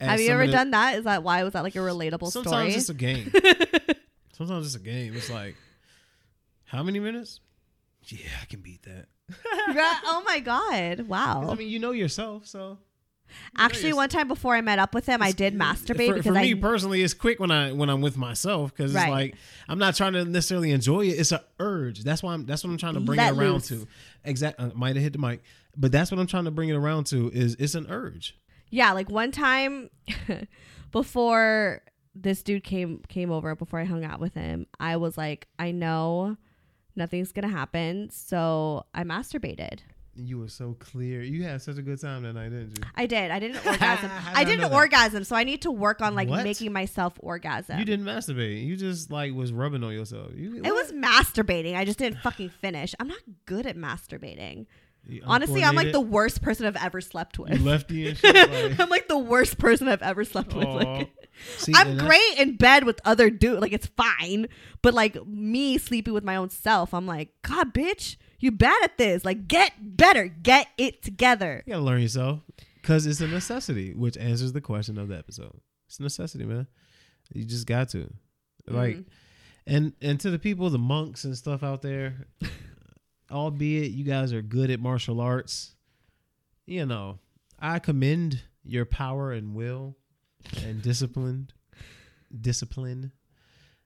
[0.00, 0.98] Have you ever the- done that?
[0.98, 3.06] Is that why was that like a relatable Sometimes story?
[3.06, 3.96] Sometimes it's a game.
[4.32, 5.14] Sometimes it's a game.
[5.16, 5.56] It's like,
[6.64, 7.40] how many minutes?
[8.04, 9.06] Yeah, I can beat that.
[9.28, 10.00] Right?
[10.04, 11.08] oh my god!
[11.08, 11.48] Wow.
[11.50, 12.78] I mean, you know yourself, so.
[13.28, 16.32] you Actually, one time before I met up with him, I did masturbate for, because
[16.32, 19.02] for I me personally, it's quick when I when I'm with myself because Right.
[19.02, 19.34] it's like
[19.68, 21.18] I'm not trying to necessarily enjoy it.
[21.18, 22.04] It's an urge.
[22.04, 22.46] That's why I'm.
[22.46, 23.68] That's what I'm trying to bring Let it around loose.
[23.68, 23.88] to.
[24.24, 24.64] Exactly.
[24.64, 25.42] I uh, might have hit the mic,
[25.76, 27.28] but that's what I'm trying to bring it around to.
[27.32, 28.36] Is it's an urge.
[28.70, 29.90] yeah like one time
[30.92, 31.82] before
[32.14, 35.70] this dude came came over before i hung out with him i was like i
[35.70, 36.36] know
[36.96, 38.10] nothing's gonna happen.
[38.10, 39.80] So i masturbated.
[40.18, 41.20] You were so clear.
[41.22, 42.84] You had such a good time that night, didn't you?
[42.94, 43.30] i did.
[43.30, 44.10] I didn't orgasm.
[44.10, 46.42] I I didn't orgasm so i need to work on like What?
[46.42, 47.78] making myself orgasm.
[47.78, 48.64] You didn't masturbate.
[48.64, 50.30] You just like was rubbing on yourself.
[50.34, 51.76] You, it was masturbating.
[51.76, 52.94] I just didn't fucking finish.
[52.98, 54.66] I'm not good at masturbating.
[55.24, 57.60] Honestly i'm like the worst person i've ever slept You with.
[57.60, 58.34] lefty and shit.
[58.50, 60.66] Like, i'm like the worst person i've ever slept with.
[60.66, 61.10] Like
[61.58, 63.60] See, I'm great in bed with other dudes.
[63.60, 64.48] Like it's fine.
[64.82, 68.98] But like me sleeping with my own self, I'm like, God, bitch, you bad at
[68.98, 69.24] this.
[69.24, 70.26] Like get better.
[70.28, 71.62] Get it together.
[71.66, 72.40] You gotta learn yourself
[72.80, 75.60] because it's a necessity, which answers the question of the episode.
[75.88, 76.66] It's a necessity, man.
[77.32, 78.08] You just got to,
[78.68, 79.04] like, Mhm.
[79.66, 82.26] and and to the people, the monks and stuff out there,
[83.30, 85.74] albeit you guys are good at martial arts,
[86.66, 87.18] you know,
[87.58, 89.96] I commend your power and will
[90.64, 91.52] and disciplined
[92.40, 93.12] discipline.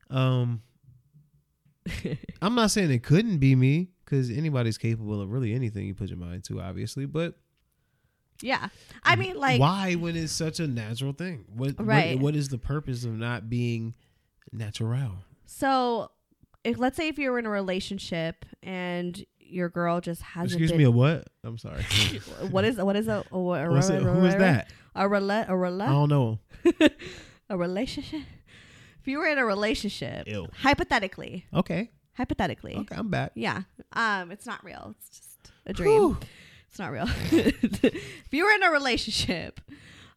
[0.09, 0.63] Um,
[2.43, 6.09] I'm not saying it couldn't be me because anybody's capable of really anything you put
[6.09, 7.07] your mind to, obviously.
[7.07, 7.35] But
[8.43, 8.69] Yeah.
[9.03, 11.45] I mean, like, why when it's such a natural thing?
[11.55, 12.19] What, what- Right.
[12.19, 13.95] what is the purpose of not being
[14.53, 15.25] natural?
[15.47, 16.11] so
[16.63, 20.79] if let's say if you're in a relationship and your girl just hasn't Excuse been,
[20.79, 21.27] me, a what?
[21.45, 21.83] I'm sorry.
[22.51, 24.69] what is what is a, a, a, What's it, who is that?
[24.95, 26.39] A rela- a I rela- don't know.
[27.51, 28.21] a relationship.
[29.01, 30.49] If you were in a relationship, Ew.
[30.59, 31.91] hypothetically, Okay.
[32.15, 33.33] hypothetically, Okay, I'm back.
[33.35, 33.63] Yeah.
[33.93, 34.95] Um, it's not real.
[34.99, 35.91] It's just a dream.
[35.91, 36.19] Whew.
[36.69, 37.07] It's not real.
[37.33, 39.61] if you were in a relationship,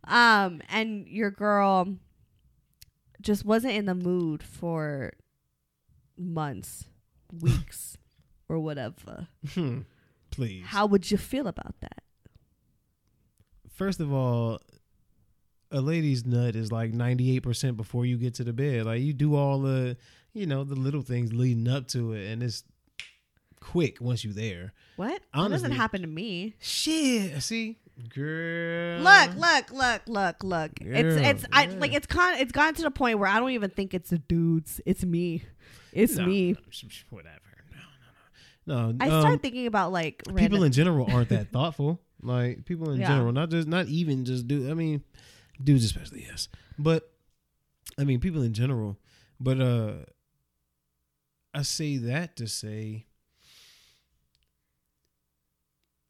[0.03, 1.95] um, and your girl
[3.21, 5.13] just wasn't in the mood for
[6.17, 6.85] months,
[7.41, 7.97] weeks,
[8.49, 9.79] or whatever, Hmm.
[10.31, 10.63] Please.
[10.65, 12.03] how would you feel about that?
[13.69, 14.59] First of all,
[15.71, 18.85] a lady's nut is like 98% before you get to the bed.
[18.85, 19.97] Like you do all the,
[20.33, 22.63] you know, the little things leading up to it and it's
[23.59, 24.73] quick once you're there.
[24.97, 25.21] What?
[25.33, 26.53] that doesn't happen to me.
[26.59, 27.41] Shit.
[27.41, 27.79] See?
[28.09, 29.01] Girl.
[29.01, 30.71] Look, look, look, look, look.
[30.81, 31.75] it's Girl, it's I yeah.
[31.79, 34.17] like it's con it's gotten to the point where I don't even think it's the
[34.17, 34.81] dudes.
[34.85, 35.43] It's me.
[35.91, 36.53] It's No, me.
[36.53, 36.59] no,
[37.11, 37.39] whatever.
[38.65, 38.95] No.
[38.99, 41.99] I um, start thinking about like people random in general aren't that thoughtful.
[42.21, 43.07] Like people in Yeah.
[43.07, 44.69] general, not just not even just do.
[44.71, 45.03] I mean,
[45.61, 46.47] dudes especially, yes.
[46.79, 47.11] But
[47.97, 48.97] I mean, people in general.
[49.39, 49.93] But uh
[51.53, 53.05] I say that to say,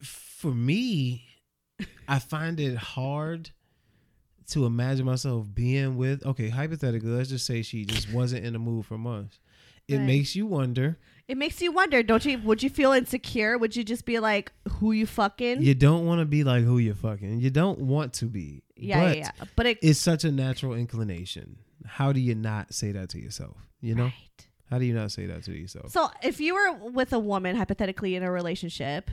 [0.02, 1.24] for me,
[2.08, 3.50] I find it hard
[4.50, 6.24] to imagine myself being with.
[6.24, 9.38] Okay, hypothetically, let's just say she just wasn't in the mood for months.
[9.88, 10.06] It Right.
[10.06, 10.98] makes you wonder.
[11.26, 12.38] It makes you wonder, don't you?
[12.40, 13.56] Would you feel insecure?
[13.56, 16.78] Would you just be like, "Who you fucking?" You don't want to be like who
[16.78, 17.40] you're fucking.
[17.40, 18.62] You don't want to be.
[18.76, 19.44] yeah, but yeah, yeah.
[19.56, 21.56] But it, It's such a natural inclination.
[21.86, 23.56] How do you not say that to yourself?
[23.80, 24.04] You know?
[24.04, 24.46] Right.
[24.70, 25.92] How do you not say that to yourself?
[25.92, 29.10] So, if you were with a woman, hypothetically in a relationship,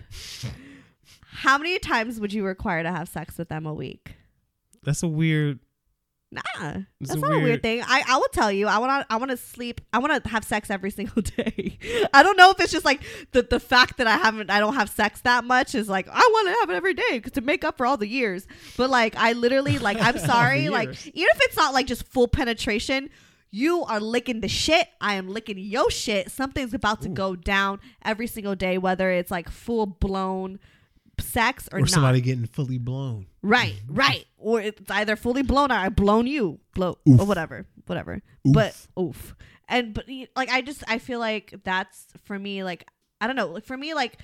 [1.26, 4.16] how many times would you require to have sex with them a week?
[4.84, 5.60] That's a weird.
[6.34, 6.42] Nah,
[7.02, 7.82] It's that's a not a weird weird- thing.
[7.86, 9.82] I, I will tell you, I want to I want to sleep.
[9.92, 11.78] I want to have sex every single day.
[12.14, 13.02] I don't know if it's just like
[13.34, 16.20] the the fact that I haven't I don't have sex that much is like I
[16.20, 18.48] want to have it every day to make up for all the years.
[18.78, 22.28] But like I literally like I'm sorry, like even if it's not like just full
[22.30, 23.10] penetration.
[23.54, 24.88] You are licking the shit.
[25.02, 26.32] I am licking your shit.
[26.32, 30.58] Something's about to go down every single day, whether it's like full blown
[31.20, 31.90] sex or, Or not.
[31.90, 33.26] somebody getting fully blown.
[33.44, 34.26] Right, right.
[34.38, 37.22] Or it's either fully blown or I blown you, blow Oof.
[37.22, 38.22] or whatever, whatever.
[38.48, 38.54] Oof.
[38.54, 39.36] But oof.
[39.68, 42.88] And but like I just I feel like that's for me like
[43.22, 44.18] I don't know like for me like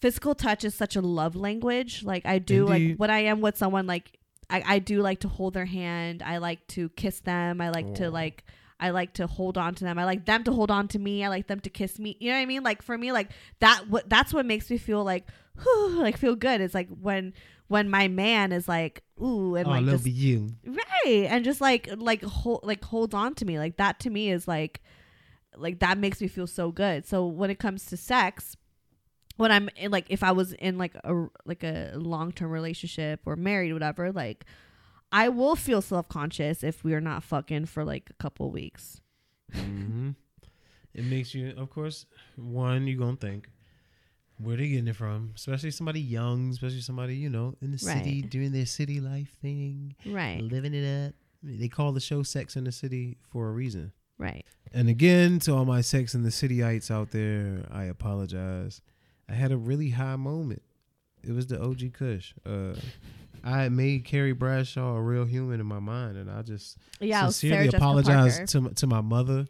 [0.00, 2.02] physical touch is such a love language.
[2.02, 4.18] Like I do like when I am with someone like
[4.50, 6.22] I I do like to hold their hand.
[6.22, 7.60] I like to kiss them.
[7.60, 8.44] I like to like
[8.80, 9.98] I like to hold on to them.
[9.98, 11.24] I like them to hold on to me.
[11.24, 12.16] I like them to kiss me.
[12.20, 12.62] You know what I mean?
[12.62, 13.88] Like for me, like that.
[13.88, 15.26] What that's what makes me feel like,
[15.62, 16.60] whew, like feel good.
[16.60, 17.34] It's like when
[17.68, 20.50] when my man is like, ooh, and oh, like love just you.
[20.66, 23.58] right, and just like like hold like holds on to me.
[23.58, 24.82] Like that to me is like,
[25.56, 27.06] like that makes me feel so good.
[27.06, 28.56] So when it comes to sex,
[29.36, 33.20] when I'm in like if I was in like a like a long term relationship
[33.26, 34.44] or married, whatever, like
[35.12, 39.00] I will feel self conscious if we're not fucking for like a couple weeks.
[39.52, 40.10] hmm
[40.94, 43.48] It makes you, of course, one, you're going to think,
[44.38, 45.32] where they getting it from?
[45.36, 49.94] Especially somebody young, especially somebody, you know, in the city, doing their city life thing,
[50.06, 50.40] Right.
[50.42, 51.14] living it up.
[51.42, 53.92] They call the show Sex in the City for a reason.
[54.18, 54.44] Right.
[54.72, 58.80] And again, to all my Sex in the Cityites out there, I apologize.
[59.28, 60.62] I had a really high moment.
[61.22, 62.32] It was the OG Kush.
[62.44, 62.74] Uh,
[63.44, 67.22] I made Carrie Bradshaw a real human in my mind, and I just Yeah.
[67.22, 69.46] it was Sarah sincerely apologize to to my mother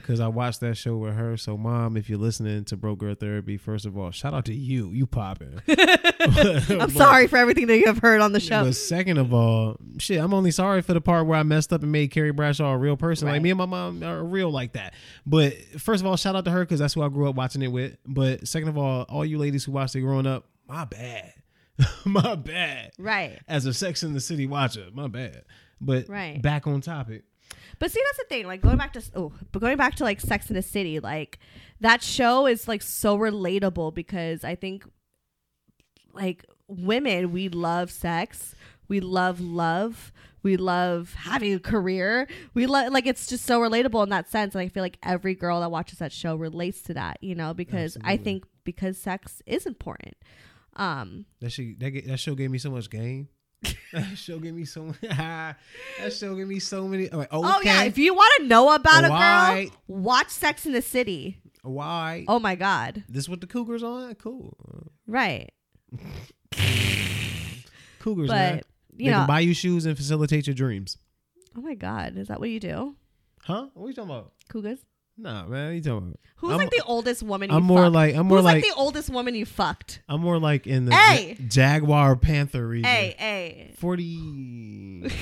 [0.00, 1.36] because I watched that show with her.
[1.36, 4.54] So, mom, if you're listening to Broke Girl Therapy, first of all, shout out to
[4.54, 4.90] you.
[4.90, 5.60] You popping.
[5.68, 8.64] I'm sorry for everything that you have heard on the show.
[8.64, 11.82] But second of all, shit, I'm only sorry for the part where I messed up
[11.82, 13.28] and made Carrie Bradshaw a real person.
[13.28, 14.94] Like me and my mom are real like that.
[15.26, 17.62] But first of all, shout out to her because that's who I grew up watching
[17.62, 17.96] it with.
[18.06, 21.32] But second of all, all you ladies who watched it growing up, my bad.
[22.04, 22.92] my bad.
[22.98, 23.38] Right.
[23.48, 25.44] As a Sex in the City watcher, my bad.
[25.80, 26.40] But Right.
[26.40, 27.24] back on topic.
[27.78, 28.46] But see, that's the thing.
[28.46, 31.38] Like going back to oh, but going back to like Sex in the City, like
[31.80, 34.84] that show is like so relatable because I think
[36.12, 38.54] like women, we love sex,
[38.88, 40.12] we love love,
[40.42, 42.28] we love having a career.
[42.54, 44.54] We love like it's just so relatable in that sense.
[44.54, 47.54] And I feel like every girl that watches that show relates to that, you know,
[47.54, 50.16] because I think because sex is important.
[50.76, 53.28] Um, That shit, that, that show gave me so much game.
[53.92, 54.96] that show gave me so many.
[55.02, 55.56] that
[56.10, 57.08] show gave me so many.
[57.08, 60.72] Like, okay, Oh yeah, if you want to know about a girl, watch Sex in
[60.72, 61.38] the City.
[61.62, 62.24] why?
[62.28, 63.04] Oh my god.
[63.08, 64.14] This what the Cougars on?
[64.16, 64.56] Cool.
[65.06, 65.50] Right.
[68.00, 68.56] Cougars, man.
[68.56, 68.66] But
[68.98, 70.98] They know, can buy you shoes and facilitate your dreams.
[71.56, 72.96] oh my god, is that what you do?
[73.42, 73.68] Huh?
[73.74, 74.32] What are you talking about?
[74.48, 74.78] Cougars?
[75.22, 75.74] Nah, man.
[75.74, 76.18] You talking about?
[76.36, 77.94] Who's I'm- like the oldest woman you I'm more fucked?
[77.94, 80.02] like I'm more Who's like, like, the oldest woman you fucked?
[80.08, 81.36] I'm more like in the Hey!
[81.38, 82.90] Ja- Jaguar Panther region.
[82.90, 83.74] Hey, hey.
[83.78, 85.08] Forty.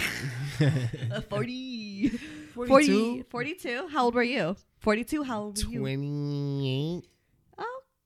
[0.60, 2.08] Uh, 40.
[2.54, 2.68] 40.
[2.68, 3.24] 42?
[3.30, 3.88] 42?
[3.88, 4.56] How old were you?
[4.80, 5.22] 42?
[5.22, 5.78] How old were you?
[5.80, 7.04] Twenty-eight.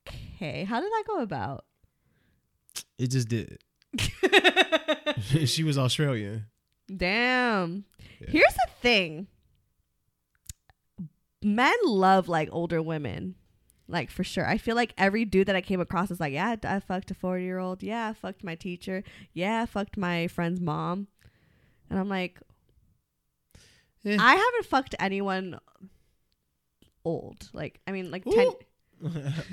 [0.07, 0.63] Okay.
[0.65, 1.65] How did that go about?
[2.97, 3.59] It just did.
[5.47, 6.47] she was Australian.
[6.95, 7.85] Damn.
[8.21, 8.31] Yeah.
[8.31, 9.27] Here's the thing.
[11.45, 13.35] Men love like older women.
[13.87, 14.47] Like for sure.
[14.47, 17.15] I feel like every dude that I came across is like, yeah, I fucked a
[17.15, 17.83] 40 year old.
[17.83, 19.05] Yeah, I fucked my teacher.
[19.35, 21.09] Yeah, I fucked my friend's mom.
[21.91, 22.41] And I'm like,
[24.03, 24.17] Yeah.
[24.19, 25.59] I haven't fucked anyone
[27.05, 27.51] old.
[27.53, 28.47] Like, I mean, like 10.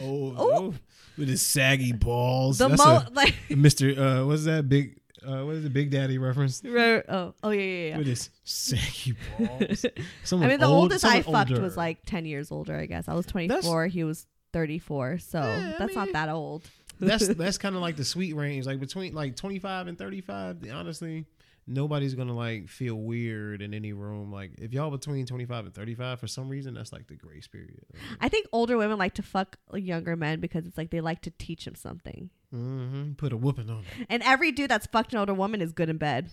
[0.01, 0.73] Oh, oh,
[1.17, 2.59] with his saggy balls.
[2.59, 3.97] The That's mo a- like Mr.
[3.97, 5.00] Uh, what's that big?
[5.25, 6.61] Uh, what is the Big Daddy reference?
[6.67, 8.03] oh oh yeah yeah yeah.
[8.03, 9.85] his saggy balls.
[10.31, 11.61] I mean, the old- oldest I someone fucked older.
[11.61, 12.75] was like ten years older.
[12.75, 13.87] I guess I was twenty four.
[13.87, 15.19] He was thirty four.
[15.19, 16.63] So Yeah, I that's not that old.
[16.99, 20.21] that's that's kind of like the sweet range, like between like twenty five and thirty
[20.21, 20.57] five.
[20.73, 21.25] Honestly,
[21.67, 24.31] nobody's gonna like feel weird in any room.
[24.31, 27.15] Like if y'all between twenty five and thirty five, for some reason, that's like the
[27.15, 27.83] grace period.
[28.19, 31.31] I think older women like to fuck younger men because it's like they like to
[31.31, 32.29] teach them something.
[32.51, 34.07] hmm Put a whooping on it.
[34.09, 36.29] And every dude that's fucked an older woman is good in bed.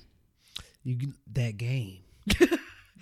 [0.85, 2.01] You that game.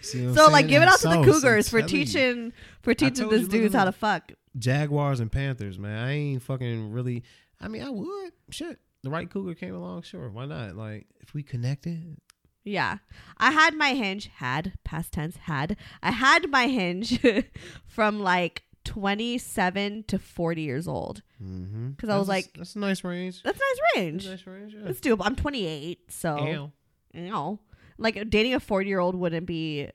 [0.03, 2.05] So like, give it out to the Cougars for telling you.
[2.05, 2.53] teaching
[2.83, 4.33] for teaching this dudes how to fuck.
[4.59, 5.99] Jaguars and Panthers, man.
[5.99, 7.24] I ain't fucking really.
[7.61, 8.33] I mean, I would.
[8.51, 10.03] Shit, the right cougar came along.
[10.03, 10.77] Sure, why not?
[10.77, 12.17] Like, if we connected,
[12.65, 12.99] Yeah.
[13.39, 15.77] I had my hinge, had, past tense, had.
[16.03, 17.21] I had my hinge
[17.87, 21.23] from like 27 to 40 years old.
[21.43, 21.93] mm-hmm.
[21.93, 23.43] 'Cause I was like- that's a nice range.
[23.43, 24.27] That's a nice That's range.
[24.27, 24.75] a nice range.
[24.75, 24.89] Yeah.
[24.89, 25.25] It's doable.
[25.27, 26.73] I'm 28, so, Ew.
[27.15, 27.61] you know,
[27.99, 29.89] like dating a 40 year old wouldn't be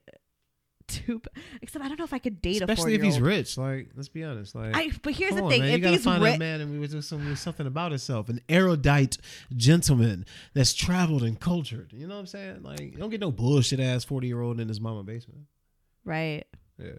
[0.92, 1.22] too,
[1.62, 3.58] except I don't know if I could date a Especially if he's rich.
[3.58, 4.56] Like, let's be honest.
[4.56, 5.70] Like, I, but here's the on, thing: man.
[5.70, 8.30] you if gotta he's find rich, a man and we do some something about himself,
[8.30, 9.18] an erudite
[9.56, 11.94] gentleman that's traveled and cultured.
[11.94, 12.64] You know what I'm saying?
[12.64, 15.42] Like, you don't get no bullshit ass forty year old in his mama basement.
[16.06, 16.44] right?
[16.78, 16.92] Yeah.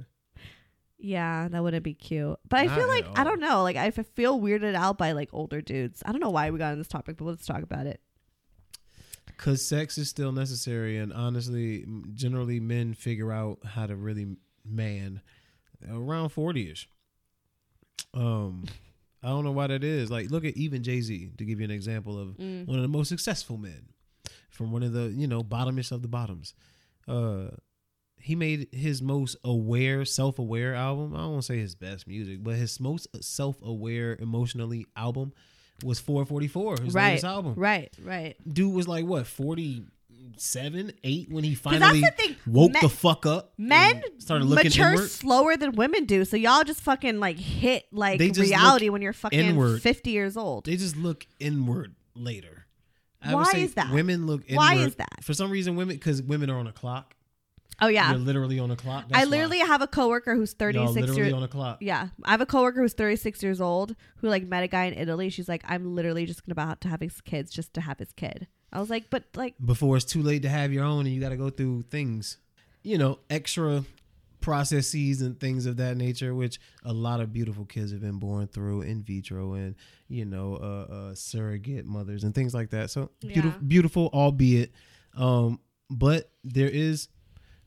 [1.04, 2.38] Yeah, that wouldn't be cute.
[2.48, 3.64] But I Not feel like I don't know.
[3.64, 6.00] Like I feel weirded out by like older dudes.
[6.06, 8.00] I don't know why we got on this topic, but let's talk about it.
[9.42, 11.84] Cause sex is still necessary, and honestly,
[12.14, 15.20] generally men figure out how to really man
[15.90, 16.88] around forty ish.
[18.14, 18.64] Um,
[19.22, 20.10] I don't know why that is.
[20.12, 22.66] Like, look at even Jay Z to give you an example of Mm.
[22.66, 23.88] one of the most successful men
[24.50, 26.54] from one of the you know bottomest of the bottoms.
[27.08, 27.48] Uh,
[28.20, 31.14] he made his most aware, self aware album.
[31.14, 35.32] I don't want to say his best music, but his most self aware, emotionally album
[35.84, 36.80] was 444.
[36.84, 38.36] His right, latest album right, right.
[38.48, 42.36] dude was like what 47 8 when he finally thing.
[42.46, 46.24] woke Men- the fuck up Men started looking mature inward slower than women do.
[46.24, 49.82] So y'all just fucking like hit like They just reality when you're fucking inward.
[49.82, 50.64] 50 years old.
[50.66, 52.66] they just look inward later
[53.24, 53.92] I would Why say is that?
[53.92, 55.22] women look inward Why is that?
[55.22, 57.14] for some reason women because women are on a clock
[57.82, 58.10] Oh yeah.
[58.10, 59.66] they're literally on a clock I literally why.
[59.66, 62.46] have a coworker who's Y'all 36 literally years on a clock Yeah, I have a
[62.46, 65.28] coworker who's 36 years old who like met a guy in Italy.
[65.28, 68.12] She's like, I'm literally just gonna about to have his kids just to have his
[68.12, 68.46] kid.
[68.72, 71.20] I was like, but like, before it's too late to have your own and you
[71.20, 72.38] got to go through things
[72.82, 73.84] you know extra
[74.40, 78.46] processes and things of that nature which a lot of beautiful kids have been born
[78.48, 79.76] through in vitro and
[80.08, 83.66] you know uh, uh surrogate mothers and things like that so beautiful Yeah.
[83.66, 84.72] beautiful albeit
[85.16, 87.08] um but there is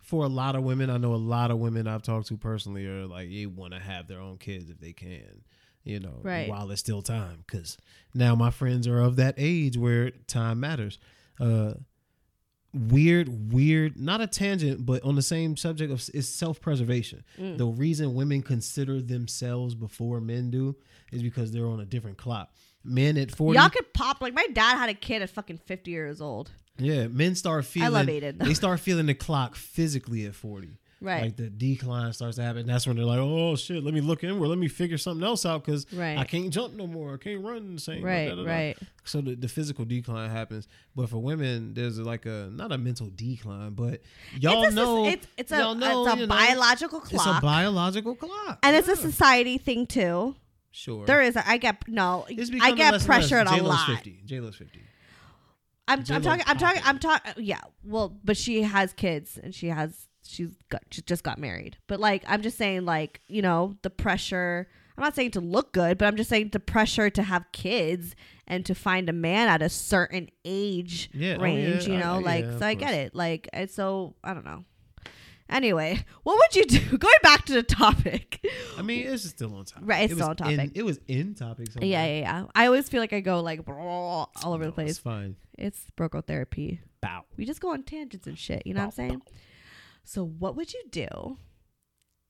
[0.06, 2.86] for a lot of women i know a lot of women i've talked to personally
[2.86, 5.42] are like they want to have their own kids if they can
[5.84, 6.48] you know Right.
[6.50, 7.78] while it's still time because
[8.14, 11.00] now my friends are of that age where time matters
[11.40, 11.74] uh
[12.74, 17.58] weird weird not a tangent but on the same subject of is self-preservation Mm.
[17.58, 20.76] the reason women consider themselves before men do
[21.12, 22.52] is because they're on a different clock
[22.84, 24.22] men at 40 y'all could pop.
[24.22, 26.52] Like my dad had a kid at fucking 50 years old.
[26.78, 28.46] Yeah men start feeling love Aiden, though.
[28.46, 31.24] they start feeling the clock physically at 40 Right.
[31.24, 34.24] like the decline starts to happen that's when they're like oh shit let me look
[34.24, 36.18] inward let me figure something else out because Right.
[36.18, 38.50] i can't jump no more i can't run the same right, da, da, da.
[38.50, 38.78] right.
[39.04, 43.12] so the, the physical decline happens but for women there's like a not a mental
[43.14, 44.02] decline but
[44.40, 47.44] y'all it's a, know it's, it's a, know, it's a you know, biological it's clock,
[47.44, 50.34] a biological clock and it's a society thing too.
[50.72, 51.36] sure There is.
[51.36, 52.26] A, I get no.
[52.62, 53.88] I get pressured a J-Lo's lot.
[53.90, 54.80] 50 j-lo's 50
[55.88, 56.44] I'm, I'm talking.
[56.48, 56.82] I'm talking.
[56.86, 57.32] I'm talking.
[57.32, 57.62] Uh, yeah.
[57.84, 60.08] Well, but she has kids and she has.
[60.28, 60.82] She's got.
[60.92, 61.78] She just got married.
[61.88, 64.68] But like, I'm just saying, like, you know, the pressure.
[64.98, 68.16] I'm not saying to look good, but I'm just saying the pressure to have kids
[68.48, 71.86] and to find a man at a certain age Yeah, oh, range.
[71.86, 73.14] yeah, you I- know, like, yeah, so I get it.
[73.14, 74.64] Like, so I don't know.
[75.50, 76.98] Anyway, what would you do?
[76.98, 78.44] Going back to the topic.
[78.78, 80.60] i mean it's still on topic Right, it's It still on topic.
[80.60, 81.88] in- it was in topic somewhere.
[81.90, 82.46] Yeah, yeah, yeah.
[82.56, 84.90] I always feel like I go like all over the place.
[84.92, 86.82] it's fine It's Broke Girl Therapy.
[87.02, 88.64] bow We just go on tangents and shit.
[88.66, 89.22] You know what I'm saying?
[90.04, 91.38] So, what would you do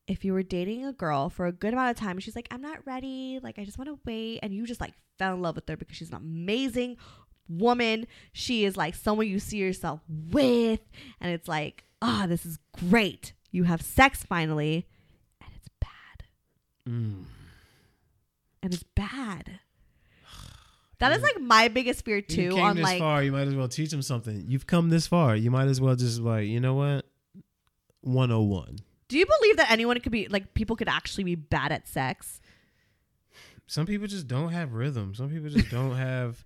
[0.06, 2.48] if you were dating a girl for a good amount of time and she's like,
[2.50, 3.40] I'm not ready.
[3.42, 4.38] Like, I just want to wait.
[4.42, 6.96] And you just like fell in love with her because she's an amazing
[7.48, 8.06] woman.
[8.32, 10.80] She is like someone you see yourself with.
[11.20, 13.32] And it's like, ah, this is great.
[13.50, 14.86] You have sex finally.
[15.40, 16.26] And it's bad.
[16.88, 17.24] Mm.
[18.62, 19.60] And it's bad.
[20.98, 22.50] That is like my biggest fear you too.
[22.52, 25.06] came On this like, far you might as well teach them something you've come this
[25.06, 27.04] far you might as well just like you know what
[28.00, 28.78] 101
[29.08, 32.40] do you believe that anyone could be like people could actually be bad at sex?
[33.66, 35.14] some people just don't have rhythm.
[35.14, 36.44] Some people just don't have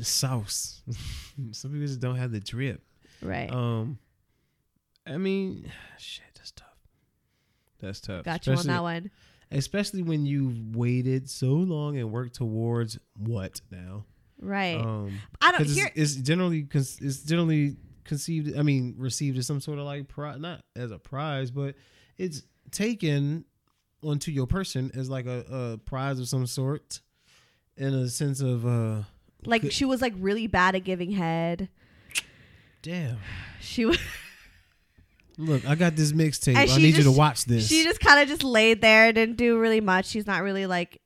[0.00, 0.82] sauce.
[1.52, 2.82] some people just don't have the drip.
[3.22, 3.52] Right.
[3.52, 3.98] Um,
[5.10, 6.68] I mean, shit, that's tough.
[7.80, 8.24] That's tough.
[8.24, 9.10] Got you on that one.
[9.50, 14.04] especially when you've waited so long and worked towards what now?
[14.40, 14.80] Right.
[14.80, 18.56] Um, I don't it's, it's generally it's generally conceived.
[18.56, 21.74] I mean, received as some sort of like prize, not as a prize, but
[22.16, 23.44] it's taken
[24.02, 27.00] onto your person as like a, a prize of some sort,
[27.76, 29.02] in a sense of uh,
[29.44, 31.68] like good- she was like really bad at giving head.
[32.82, 33.18] damn.
[33.60, 33.98] She was.
[35.40, 36.56] Look, I got this mixtape.
[36.56, 37.66] I need you to watch this.
[37.68, 40.06] She just kind of just laid there, didn't do really much.
[40.06, 41.00] She's not really like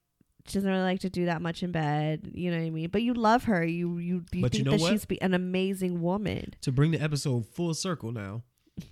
[0.47, 2.31] she doesn't really like to do that much in bed.
[2.35, 2.89] You know what I mean?
[2.91, 3.65] But you love her.
[3.65, 4.93] You you, you But you think know that what?
[4.93, 6.55] she's be- an amazing woman.
[6.63, 8.43] to bring the episode full circle now.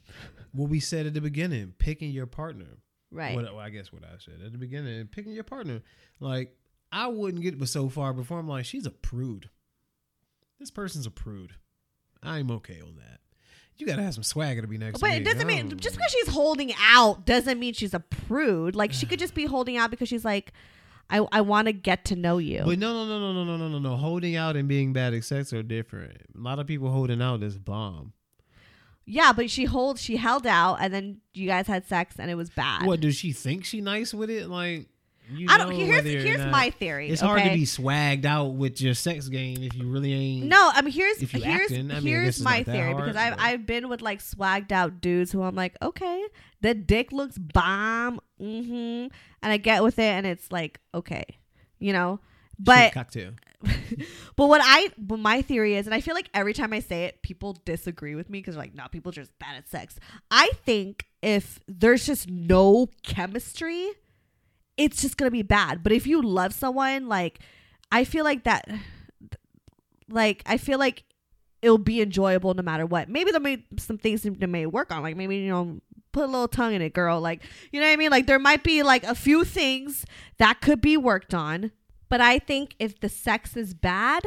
[0.52, 2.78] what we said at the beginning, picking your partner.
[3.10, 3.34] Right.
[3.34, 5.82] What, well, I guess what I said at the beginning, picking your partner.
[6.20, 6.56] Like
[6.90, 9.50] I wouldn't get but so far before I'm like, she's a prude.
[10.58, 11.54] This person's a prude.
[12.22, 13.18] I'm okay on that.
[13.82, 15.18] You gotta have some swagger to be next But to me.
[15.18, 18.76] it doesn't mean just because she's holding out doesn't mean she's a prude.
[18.76, 20.52] Like she could just be holding out because she's like,
[21.10, 22.62] I I want to get to know you.
[22.64, 23.96] But no, no, no, no, no, no, no, no, no.
[23.96, 26.16] Holding out and being bad at sex are different.
[26.36, 28.12] A lot of people holding out is bomb.
[29.04, 32.36] yeah, but she hold she held out and then you guys had sex and it
[32.36, 32.86] was bad.
[32.86, 34.48] What does she think she nice with it?
[34.48, 34.86] Like
[35.34, 35.72] you I don't.
[35.72, 37.08] Here's here's not- my theory.
[37.08, 37.28] It's okay?
[37.28, 40.46] hard to be swagged out with your sex game if you really ain't.
[40.46, 43.66] No, I mean here's here's acting, I mean, here's my theory hard, because I've I've
[43.66, 46.24] been with like swagged out dudes who I'm like, okay,
[46.60, 49.12] the dick looks bomb, mm-hmm, and
[49.42, 51.24] I get with it, and it's like, okay,
[51.78, 52.20] you know,
[52.58, 53.32] but cocktail.
[54.36, 57.04] but what I but my theory is, and I feel like every time I say
[57.04, 59.96] it, people disagree with me because they're like, no, people are just bad at sex.
[60.30, 63.90] I think if there's just no chemistry,
[64.82, 65.82] it's just gonna be bad.
[65.82, 67.38] But if you love someone, like
[67.92, 68.68] I feel like that,
[70.08, 71.04] like I feel like
[71.60, 73.08] it'll be enjoyable no matter what.
[73.08, 75.80] Maybe there may some things that may work on, like maybe you know
[76.10, 77.20] put a little tongue in it, girl.
[77.20, 78.10] Like you know what I mean.
[78.10, 80.04] Like there might be like a few things
[80.38, 81.70] that could be worked on.
[82.08, 84.24] But I think if the sex is bad,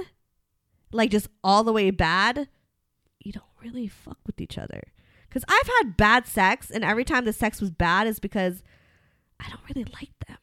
[0.92, 2.48] like just all the way bad,
[3.20, 4.82] you don't really fuck with each other.
[5.28, 8.64] Because I've had bad sex, and every time the sex was bad is because
[9.40, 10.38] I don't really like them.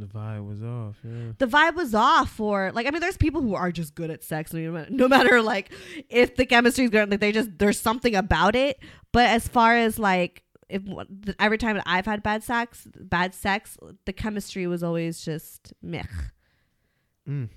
[0.00, 0.96] The vibe was off.
[1.04, 1.32] Yeah.
[1.38, 4.24] The vibe was off, for like I mean, there's people who are just good at
[4.24, 5.72] sex, no matter, no matter like
[6.08, 8.78] if the chemistry is good, like they just there's something about it.
[9.12, 10.82] But as far as like if
[11.38, 13.76] every time that I've had bad sex, bad sex,
[14.06, 16.02] the chemistry was always just meh.
[17.28, 17.50] Mm.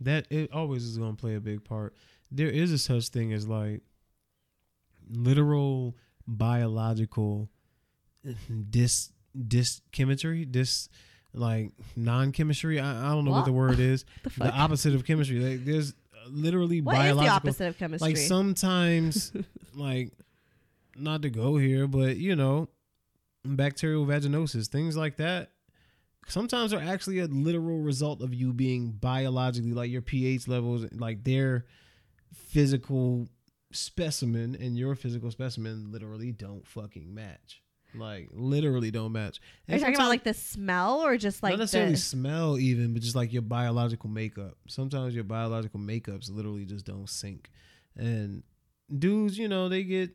[0.00, 1.94] That it always is gonna play a big part.
[2.30, 3.80] There is a such thing as like
[5.10, 5.96] literal
[6.26, 7.48] biological
[8.70, 9.12] dis
[9.46, 10.88] dis chemistry, dis
[11.32, 12.80] like non chemistry.
[12.80, 13.36] I, I don't know what?
[13.38, 13.44] What?
[13.46, 14.04] the word is.
[14.24, 15.40] The the opposite of chemistry.
[15.40, 15.94] Like there's
[16.28, 17.24] literally What is biological.
[17.24, 18.08] the opposite of chemistry?
[18.08, 19.32] Like sometimes,
[19.74, 20.12] like
[20.96, 22.68] not to go here, but you know,
[23.44, 25.50] bacterial vaginosis, things like that.
[26.26, 31.24] Sometimes are actually a literal result of you being biologically like your pH levels, like
[31.24, 31.64] their
[32.34, 33.28] physical
[33.72, 37.62] specimen and your physical specimen literally don't fucking match.
[37.94, 39.40] Like literally don't match.
[39.68, 42.58] Are you And talking about like the smell or just like not necessarily the, smell
[42.58, 44.56] even, but just like your biological makeup.
[44.68, 47.50] Sometimes your biological makeups literally just don't sync.
[47.96, 48.42] And
[48.96, 50.10] dudes, you know, they get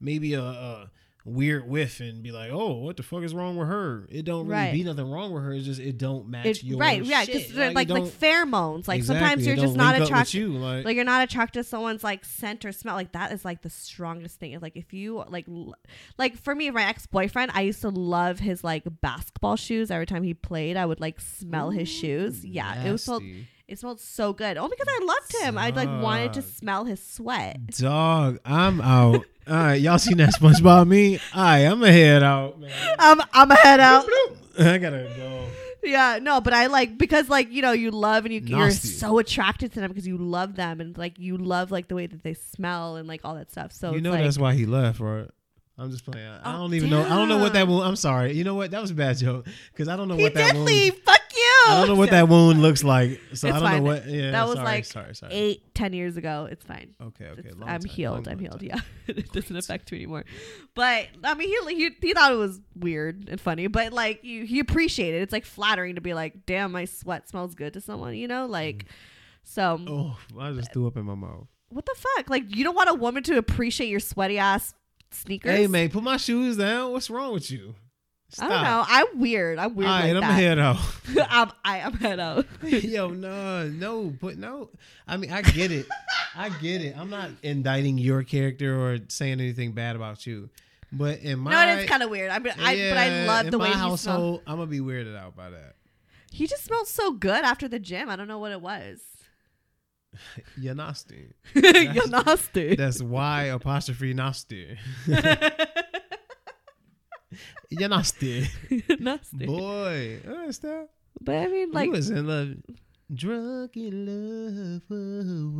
[0.00, 0.90] maybe a, a
[1.26, 4.46] weird whiff and be like, "Oh, what the fuck is wrong with her?" It don't
[4.46, 4.72] really Right.
[4.72, 5.52] be nothing wrong with her.
[5.52, 7.04] It's just it don't match it, your right?
[7.04, 8.86] Yeah, because like it like, pheromones.
[8.88, 10.34] Like Exactly, sometimes you're just not link up with attracted.
[10.34, 10.48] you.
[10.52, 12.94] Like, Like you're not attracted to someone's like scent or smell.
[12.94, 14.52] Like that is like the strongest thing.
[14.52, 15.74] It's like if you like, l-
[16.16, 19.90] like for me, my ex boyfriend, I used to love his like basketball shoes.
[19.90, 22.44] Every time he played, I would like smell his shoes.
[22.44, 23.20] Yeah, it was so
[23.68, 24.56] it smelled so good.
[24.56, 25.58] Only because I loved him.
[25.58, 27.66] I like wanted to smell his sweat.
[27.66, 29.24] Dog, I'm out.
[29.48, 31.18] All right, y'all seen that SpongeBob me?
[31.34, 32.70] All right, I'm gonna head out, man.
[32.98, 34.04] I'm I'm a head out.
[34.58, 35.44] I gotta go.
[35.84, 38.88] Yeah, no, but I like because like you know you love and you, you're Nasty.
[38.88, 42.08] so attracted to them because you love them and like you love like the way
[42.08, 43.70] that they smell and like all that stuff.
[43.70, 45.28] So you it's know like, that's why he left, right?
[45.78, 46.26] I'm just playing.
[46.26, 47.04] I Oh, don't even know.
[47.04, 47.68] I don't know what that damn.
[47.68, 47.84] wound.
[47.86, 48.32] I'm sorry.
[48.32, 48.70] You know what?
[48.72, 50.66] That was a bad joke because I don't know he what that did wound.
[50.66, 50.94] leave.
[51.04, 51.25] Fuck you.
[51.66, 53.20] I don't know what that wound looks like.
[53.34, 53.76] So It's I don't fine.
[53.84, 54.06] know what.
[54.06, 55.32] Yeah, That was sorry, like sorry, sorry.
[55.32, 56.48] eight, ten years ago.
[56.50, 56.94] It's fine.
[57.00, 57.40] Okay, okay.
[57.40, 58.26] It's- long I'm time, healed.
[58.26, 58.60] long, I'm long healed.
[58.60, 58.82] time.
[59.06, 60.24] Yeah, it doesn't affect me anymore.
[60.74, 64.44] But I mean, he, he he thought it was weird and funny, but like you,
[64.44, 65.18] he appreciated.
[65.18, 65.22] it.
[65.22, 68.14] It's like flattering to be like, "Damn, my sweat smells good" to someone.
[68.14, 68.88] You know, like mm.
[69.44, 69.80] so.
[69.88, 71.46] Oh, I just threw up in my mouth.
[71.68, 72.30] What the fuck?
[72.30, 74.72] Like, you don't want a woman to appreciate your sweaty ass
[75.10, 75.50] sneakers?
[75.56, 76.92] Hey, man, put my shoes down.
[76.92, 77.74] What's wrong with you?
[78.38, 78.84] I don't know.
[78.86, 79.58] I'm weird.
[79.58, 80.40] I'm weird All right, like I'm that.
[80.40, 80.78] head out.
[81.30, 82.46] I'm, I am head out.
[82.62, 84.70] Yo, no, no, but no.
[85.06, 85.86] I mean, I get it.
[86.34, 86.98] I get it.
[86.98, 90.50] I'm not indicting your character or saying anything bad about you.
[90.92, 92.30] But in my no, it's kind of weird.
[92.30, 94.42] I mean, I, but I love the way he household.
[94.46, 95.76] I'm gonna be weirded out by that.
[96.30, 98.08] He just smelled so good after the gym.
[98.08, 99.00] I don't know what it was.
[100.56, 101.32] You're nasty.
[101.54, 102.76] You're nasty.
[102.76, 104.78] That's why apostrophe nasty.
[107.70, 108.46] You're nasty,
[109.00, 109.46] nasty.
[109.46, 110.20] boy.
[110.28, 110.88] Oh, stop.
[111.20, 112.54] But I mean, like, you was in love,
[113.12, 114.82] drunk in love.
[114.88, 115.50] whoa,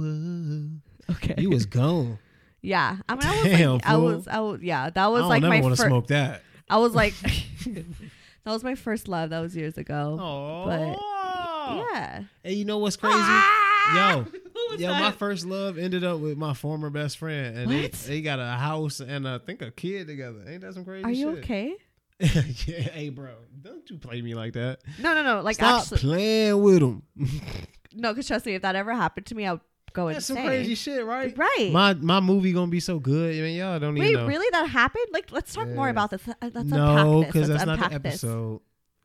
[1.09, 1.15] whoa.
[1.15, 2.19] okay, You was gone.
[2.63, 5.29] Yeah, I mean, I was Damn, like, I was, I was, yeah, that was don't
[5.29, 6.43] like never my want to smoke that.
[6.69, 7.15] I was like,
[7.65, 7.85] that
[8.45, 9.31] was my first love.
[9.31, 10.19] That was years ago.
[10.21, 12.23] Oh, Yeah.
[12.43, 13.15] Hey, you know what's crazy?
[13.19, 14.17] Ah!
[14.17, 14.27] Yo,
[14.71, 18.21] was Yo, my first love ended up with my former best friend, and they, they
[18.23, 20.45] got a house and I think a kid together.
[20.49, 21.45] Ain't that some crazy Are you shit?
[21.45, 21.77] okay?
[22.19, 24.81] yeah, hey, bro, don't you play me like that.
[24.99, 25.43] No, no, no.
[25.43, 27.03] Like Stop actually, playing with them.
[27.95, 28.13] no.
[28.13, 29.61] Because trust me, if that ever happened to me, I would
[29.93, 30.49] go That's some insane.
[30.49, 31.37] crazy shit, right?
[31.37, 31.71] Right.
[31.73, 33.35] My my movie gonna be so good.
[33.37, 34.47] I mean, y'all don't even Wait, really?
[34.53, 35.07] That happened?
[35.13, 36.27] Like, let's talk more about this.
[36.27, 37.19] Uh, Let's no.
[37.19, 38.25] Let's that's not the unpack this.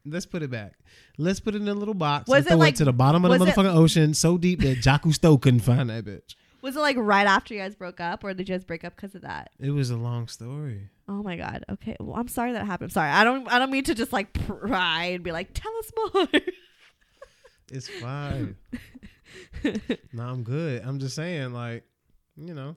[0.06, 0.74] Let's put it back.
[1.18, 2.28] Let's put it in a little box.
[2.28, 4.14] Was and it throw like- it to the bottom of the was it- motherfucking ocean,
[4.14, 6.36] so deep that Jacques Cousteau couldn't find that bitch.
[6.62, 8.96] Was it like right after you guys broke up, or did you guys break up
[8.96, 9.50] because of that?
[9.60, 10.90] It was a long story.
[11.08, 11.66] Oh my god.
[11.70, 11.98] Okay.
[12.00, 12.92] Well, I'm sorry that happened.
[12.92, 13.10] Sorry.
[13.10, 13.52] I don't.
[13.52, 16.28] I don't mean to just like pry and be like, tell us more.
[17.74, 18.58] It's fine.
[20.12, 20.82] no, I'm good.
[20.86, 21.86] I'm just saying, like,
[22.36, 22.76] you know,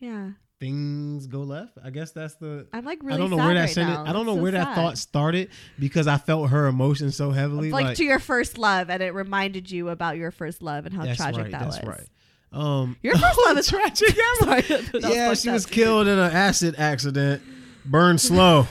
[0.00, 0.30] yeah.
[0.60, 1.78] Things go left.
[1.82, 2.66] I guess that's the.
[2.72, 3.14] I'm like really.
[3.14, 4.08] I don't know sad where that right sentence.
[4.08, 7.70] I don't know So where that thought started because I felt her emotion so heavily.
[7.70, 10.94] like, Like, to your first love, and it reminded you about your first love and
[10.94, 11.52] how tragic right.
[11.52, 11.88] that that's was.
[11.88, 12.08] right.
[12.52, 14.16] Um, Your first love is tragic.
[14.38, 17.42] Sorry, was yeah, she was killed in an acid accident,
[17.84, 18.66] burned slow,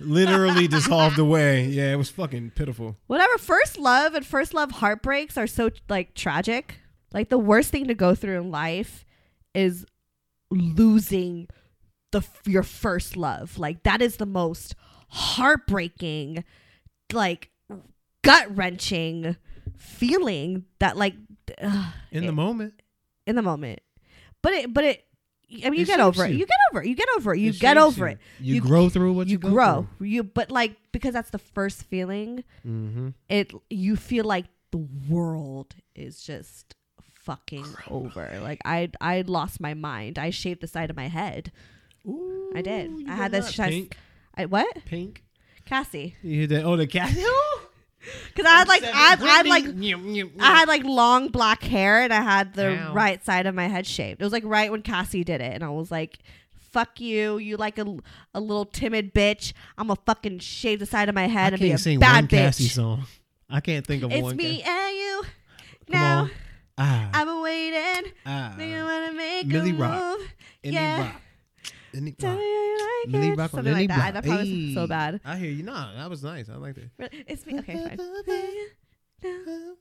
[0.00, 1.66] literally dissolved away.
[1.66, 2.96] Yeah, it was fucking pitiful.
[3.06, 3.38] Whatever.
[3.38, 6.80] First love and first love heartbreaks are so like tragic.
[7.12, 9.04] Like the worst thing to go through in life
[9.54, 9.86] is
[10.50, 11.48] losing
[12.12, 13.58] the your first love.
[13.58, 14.74] Like that is the most
[15.10, 16.44] heartbreaking,
[17.12, 17.50] like
[18.22, 19.36] gut wrenching
[19.76, 21.14] feeling that like
[21.62, 22.74] ugh, In it- the moment,
[23.26, 23.80] in the moment.
[24.42, 25.04] But it, but it.
[25.64, 26.32] I mean, you It get over it.
[26.32, 26.38] you.
[26.38, 26.88] You get over it.
[26.88, 27.38] You get over it.
[27.38, 28.12] You It get over you.
[28.14, 28.18] it.
[28.40, 29.86] You, You- grow through what you, grow.
[30.00, 32.44] You, but like because that's the first feeling.
[32.66, 33.10] Mm-hmm.
[33.28, 36.74] it you feel like the world is just
[37.24, 38.38] fucking over.
[38.42, 40.18] Like I I lost my mind.
[40.18, 41.50] I shaved the side of my head.
[42.06, 42.90] Ooh, I did.
[43.08, 43.96] I had this pink.
[44.36, 44.84] I what?
[44.84, 45.22] Pink.
[45.64, 46.16] Cassie.
[46.22, 46.64] You that?
[46.64, 47.24] Oh, the Cassie.
[48.28, 52.02] Because I had like I had, I had like I had like long black hair
[52.02, 52.92] and I had the Ow.
[52.92, 54.20] right side of my head shaved.
[54.20, 56.18] It was like right when Cassie did it, and I was like.
[56.74, 57.38] Fuck you!
[57.38, 57.86] You like a,
[58.34, 59.52] a little timid bitch.
[59.78, 62.26] I'm gonna fucking shave the side of my I head and be a bad one
[62.26, 62.30] bitch.
[62.30, 63.04] Cassie song.
[63.48, 64.34] I can't think of It's one.
[64.34, 65.22] me Ca- and you.
[65.22, 66.30] Come now on.
[66.76, 68.12] Ah, I've been waiting.
[68.26, 68.54] ah.
[68.56, 70.18] Think I wanna make Millie a Rock.
[70.18, 70.32] move.
[70.64, 71.00] Any yeah.
[71.12, 71.20] rock.
[71.94, 72.40] Any Tell rock.
[73.04, 73.38] like Millie it.
[73.38, 73.96] Rock Something like that.
[73.96, 74.14] block.
[74.14, 75.20] That probably was so bad.
[75.24, 75.62] I hear you.
[75.62, 76.48] Nah, that was nice.
[76.48, 76.90] I like that.
[76.98, 77.24] Really?
[77.28, 77.58] It's me.
[77.60, 77.98] Okay, fine.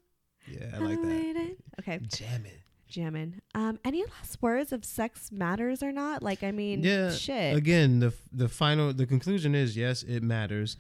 [0.46, 1.56] Yeah, I like that.
[1.80, 2.52] Okay, Jamming.
[2.88, 3.42] jamming.
[3.56, 6.22] Um, any last words of sex matters or not?
[6.22, 7.12] Like, I mean, Yeah.
[7.12, 7.56] shit.
[7.56, 10.78] Again, the the final the conclusion is yes, it matters.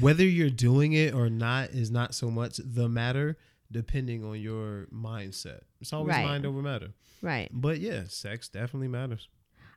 [0.00, 3.36] Whether you're doing it or not is not so much the matter,
[3.72, 5.60] depending on your mindset.
[5.80, 6.24] It's always Right.
[6.24, 6.90] mind over matter.
[7.20, 7.48] Right.
[7.52, 9.28] But yeah, sex definitely matters.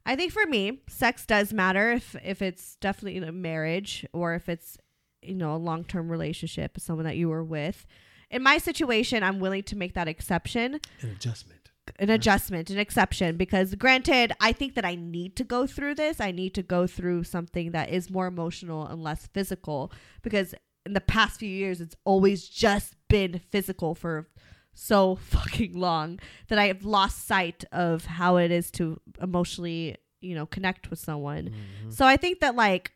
[0.06, 4.36] I think for me, sex does matter if if it's definitely in a marriage or
[4.36, 4.78] if it's
[5.22, 7.86] you know a long term relationship, someone that you were with.
[8.30, 10.80] In my situation, I'm willing to make that exception.
[11.02, 11.62] An adjustment.
[12.00, 16.20] an adjustment, an exception, because granted, I think that I need to go through this.
[16.20, 19.92] I need to go through something that is more emotional and less physical
[20.24, 24.28] because in the past few years, it's always just been physical for
[24.74, 30.36] so fucking long that I have lost sight of how it is to emotionally, you
[30.36, 31.46] know, connect with someone.
[31.50, 31.94] Mhm.
[31.94, 32.92] So I think that like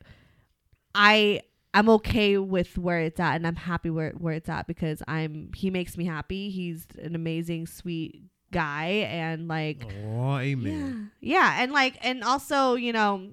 [0.96, 1.42] I
[1.74, 5.52] I'm okay with where it's at and I'm happy where where it's at because I'm
[5.56, 6.50] he makes me happy.
[6.50, 11.12] He's an amazing sweet guy and like Oh, amen.
[11.22, 11.40] yeah.
[11.40, 13.30] Yeah, and like and also, you know,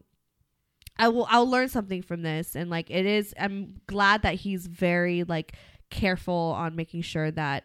[0.98, 4.66] I will I'll learn something from this and like it is I'm glad that he's
[4.66, 5.54] very like
[5.90, 7.64] careful on making sure that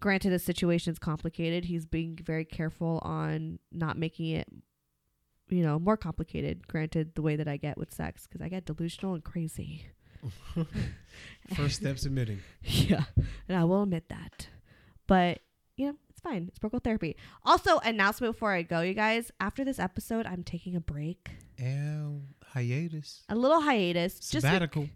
[0.00, 4.48] granted the situation's complicated, he's being very careful on not making it
[5.48, 8.64] you know, more complicated, granted the way that I get with sex cuz I get
[8.64, 9.86] delusional and crazy.
[11.54, 12.40] First steps admitting.
[12.62, 13.04] Yeah,
[13.48, 14.48] and I will admit that.
[15.06, 15.40] But
[15.76, 16.46] you know, it's fine.
[16.48, 17.16] It's Broke Girl Therapy.
[17.44, 19.30] Also, announcement before I go, you guys.
[19.40, 23.24] After this episode, I'm taking a break, And hiatus.
[23.28, 24.88] a little hiatus, just Sabbatical.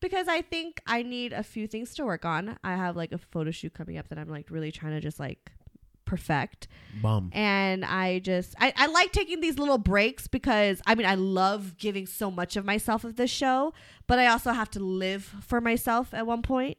[0.00, 2.58] Because I think I need a few things to work on.
[2.62, 5.18] I have like a photo shoot coming up that I'm like really trying to just
[5.18, 5.50] like
[6.04, 6.68] perfect.
[7.02, 7.30] Bum.
[7.34, 11.76] And I just I, I like taking these little breaks because I mean I love
[11.76, 13.74] giving so much of myself of this show,
[14.06, 16.78] but I also have to live for myself at one point.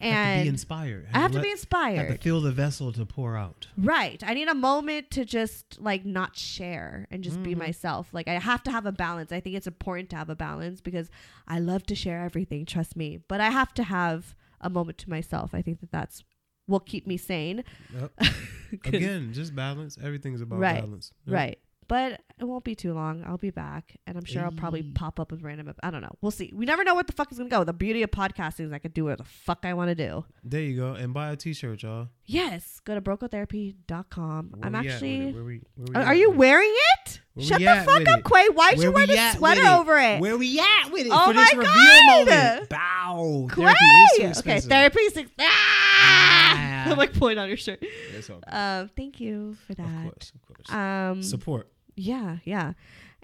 [0.00, 1.06] Have to And be inspired.
[1.12, 1.96] I have to be inspired.
[2.08, 3.68] Have to fill the vessel to pour out.
[3.76, 4.22] Right.
[4.26, 7.58] I need a moment to just like not share and just be Mhm.
[7.58, 8.08] myself.
[8.12, 9.32] Like I have to have a balance.
[9.32, 11.10] I think it's important to have a balance because
[11.48, 15.10] I love to share everything, trust me, but I have to have a moment to
[15.10, 15.54] myself.
[15.54, 16.24] I think that that's
[16.66, 17.62] will keep me sane.
[17.94, 18.12] Yep.
[18.86, 19.98] Again, just balance.
[20.02, 20.80] Everything's about Right.
[20.80, 21.12] balance.
[21.26, 21.34] Yep.
[21.34, 21.58] Right.
[21.86, 23.22] But it won't be too long.
[23.26, 25.72] I'll be back, and I'm sure I'll probably pop up with random.
[25.82, 26.16] I don't know.
[26.20, 26.50] We'll see.
[26.54, 27.62] We never know what the fuck is gonna go.
[27.64, 30.24] The beauty of podcasting is I can do whatever the fuck I want to do.
[30.42, 30.92] There you go.
[30.94, 32.08] And buy a t-shirt, y'all.
[32.26, 34.52] Yes, go to brokegirltherapy.com.
[34.56, 34.94] Where I'm we at with it?
[34.94, 35.32] actually.
[35.32, 36.38] Where we, where we Are, at are you with it?
[36.38, 36.74] wearing
[37.04, 37.20] it?
[37.34, 38.24] Where Shut we the at fuck with up, it?
[38.24, 38.48] Quay.
[38.48, 40.20] Why'd Where you wear we the at with sweater over it?
[40.20, 42.26] Where we at with it Oh for this my reveal God!
[42.26, 42.68] moment?
[42.70, 43.48] Bow.
[43.54, 43.62] Quay.
[43.64, 44.70] Therapy is too Okay, expensive.
[44.70, 45.30] therapy six.
[45.40, 45.44] Ah!
[45.46, 46.84] Ah.
[46.90, 47.78] I'm like point on your shirt.
[47.82, 48.54] It's all good.
[48.54, 49.86] Um, thank you for that.
[49.86, 50.70] of course, of course.
[50.72, 51.68] Um, Support.
[51.96, 52.72] Yeah, yeah.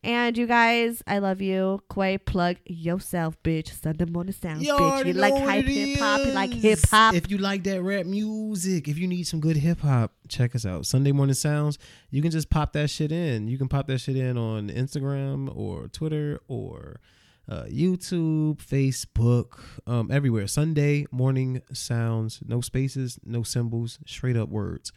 [0.02, 1.82] And you guys, I love you.
[1.92, 3.68] Quay, plug yourself, bitch.
[3.82, 5.04] Sunday morning sounds, You bitch.
[5.04, 6.20] You like hype hip hop.
[6.24, 7.14] You like hip hop.
[7.14, 10.64] If you like that rap music, if you need some good hip hop, check us
[10.64, 10.86] out.
[10.86, 11.78] Sunday Morning Sounds.
[12.10, 13.46] You can just pop that shit in.
[13.48, 17.00] You can pop that shit in on Instagram or Twitter or
[17.46, 20.46] uh, YouTube, Facebook, um, everywhere.
[20.46, 22.40] Sunday Morning Sounds.
[22.46, 24.92] No spaces, no symbols, straight up words.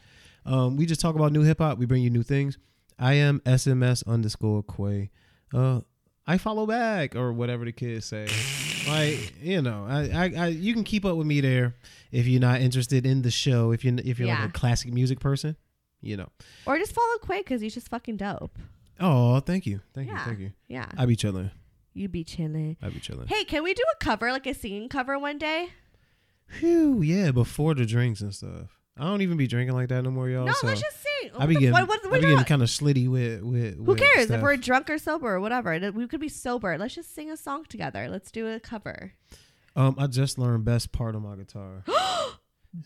[0.46, 1.78] Um, we just talk about new hip hop.
[1.78, 2.58] We bring you new things.
[3.04, 5.12] I am SMS underscore Quay.
[5.54, 5.82] Uh,
[6.26, 8.28] I follow back or whatever the kids say.
[8.88, 11.76] like you know, I, I, I you can keep up with me there
[12.12, 13.72] if you're not interested in the show.
[13.72, 14.40] If you if you're Yeah.
[14.42, 15.58] like a classic music person,
[16.02, 16.30] you know.
[16.66, 18.58] or just follow Quay because he's just fucking dope.
[19.00, 20.26] Oh, thank you, thank you, Yeah.
[20.26, 20.52] thank you.
[20.70, 20.86] Yeah.
[20.98, 21.52] I be chilling.
[21.94, 22.78] you be chilling.
[22.82, 23.28] I be chilling.
[23.28, 25.70] Hey, can we do a cover, like a singing cover one day?
[26.48, 27.32] Phew, yeah.
[27.32, 28.80] Before the drinks and stuff.
[28.98, 30.46] I don't even be drinking like that no more, y'all.
[30.46, 31.32] no, so let's just sing.
[31.38, 33.78] I be getting, what- what- I what be getting kind of slitty with with.
[33.78, 35.92] Who with cares if we're drunk or sober or whatever?
[35.94, 36.78] We could be sober.
[36.78, 38.08] Let's just sing a song together.
[38.08, 39.14] Let's do a cover.
[39.76, 41.84] Um, I just learned best part on my guitar.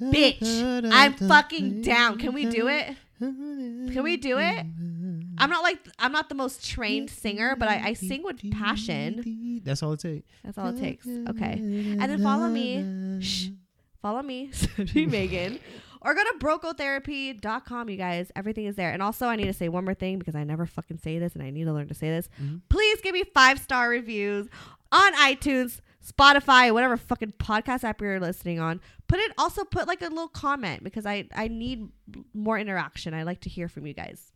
[0.01, 2.17] Bitch, I'm fucking down.
[2.19, 2.95] Can we do it?
[3.19, 4.65] Can we do it?
[5.39, 9.61] I'm not like I'm not the most trained singer, but I, I sing with passion.
[9.65, 10.27] That's all it takes.
[10.43, 11.05] That's all it takes.
[11.07, 11.53] Okay.
[11.53, 13.19] And then follow me.
[13.21, 13.47] Shh.
[14.01, 15.59] Follow me, Stefanie Maegan.
[16.07, 18.31] Or go to brokegirltherapy.com, you guys.
[18.33, 18.91] Everything is there.
[18.91, 21.33] And also, I need to say one more thing because I never fucking say this
[21.35, 22.29] and I need to learn to say this.
[22.69, 24.47] Please give me five star reviews
[24.93, 28.79] on iTunes, Spotify, whatever fucking podcast app you're listening on.
[29.09, 31.89] Put it, also put like a little comment because I, I need
[32.33, 33.13] more interaction.
[33.13, 34.31] I like to hear from you guys.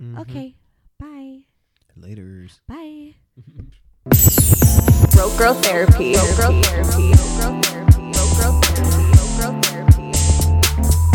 [0.00, 0.20] Mm-hmm.
[0.20, 0.54] Okay.
[0.98, 1.40] Bye.
[1.96, 2.62] Later's.
[2.66, 3.16] Bye.
[5.12, 6.14] Broke Girl Therapy.
[6.14, 7.12] Broke Girl Therapy.
[7.12, 8.12] Broke Girl Therapy.
[8.12, 10.12] Broke Girl Therapy.
[10.12, 10.27] Broke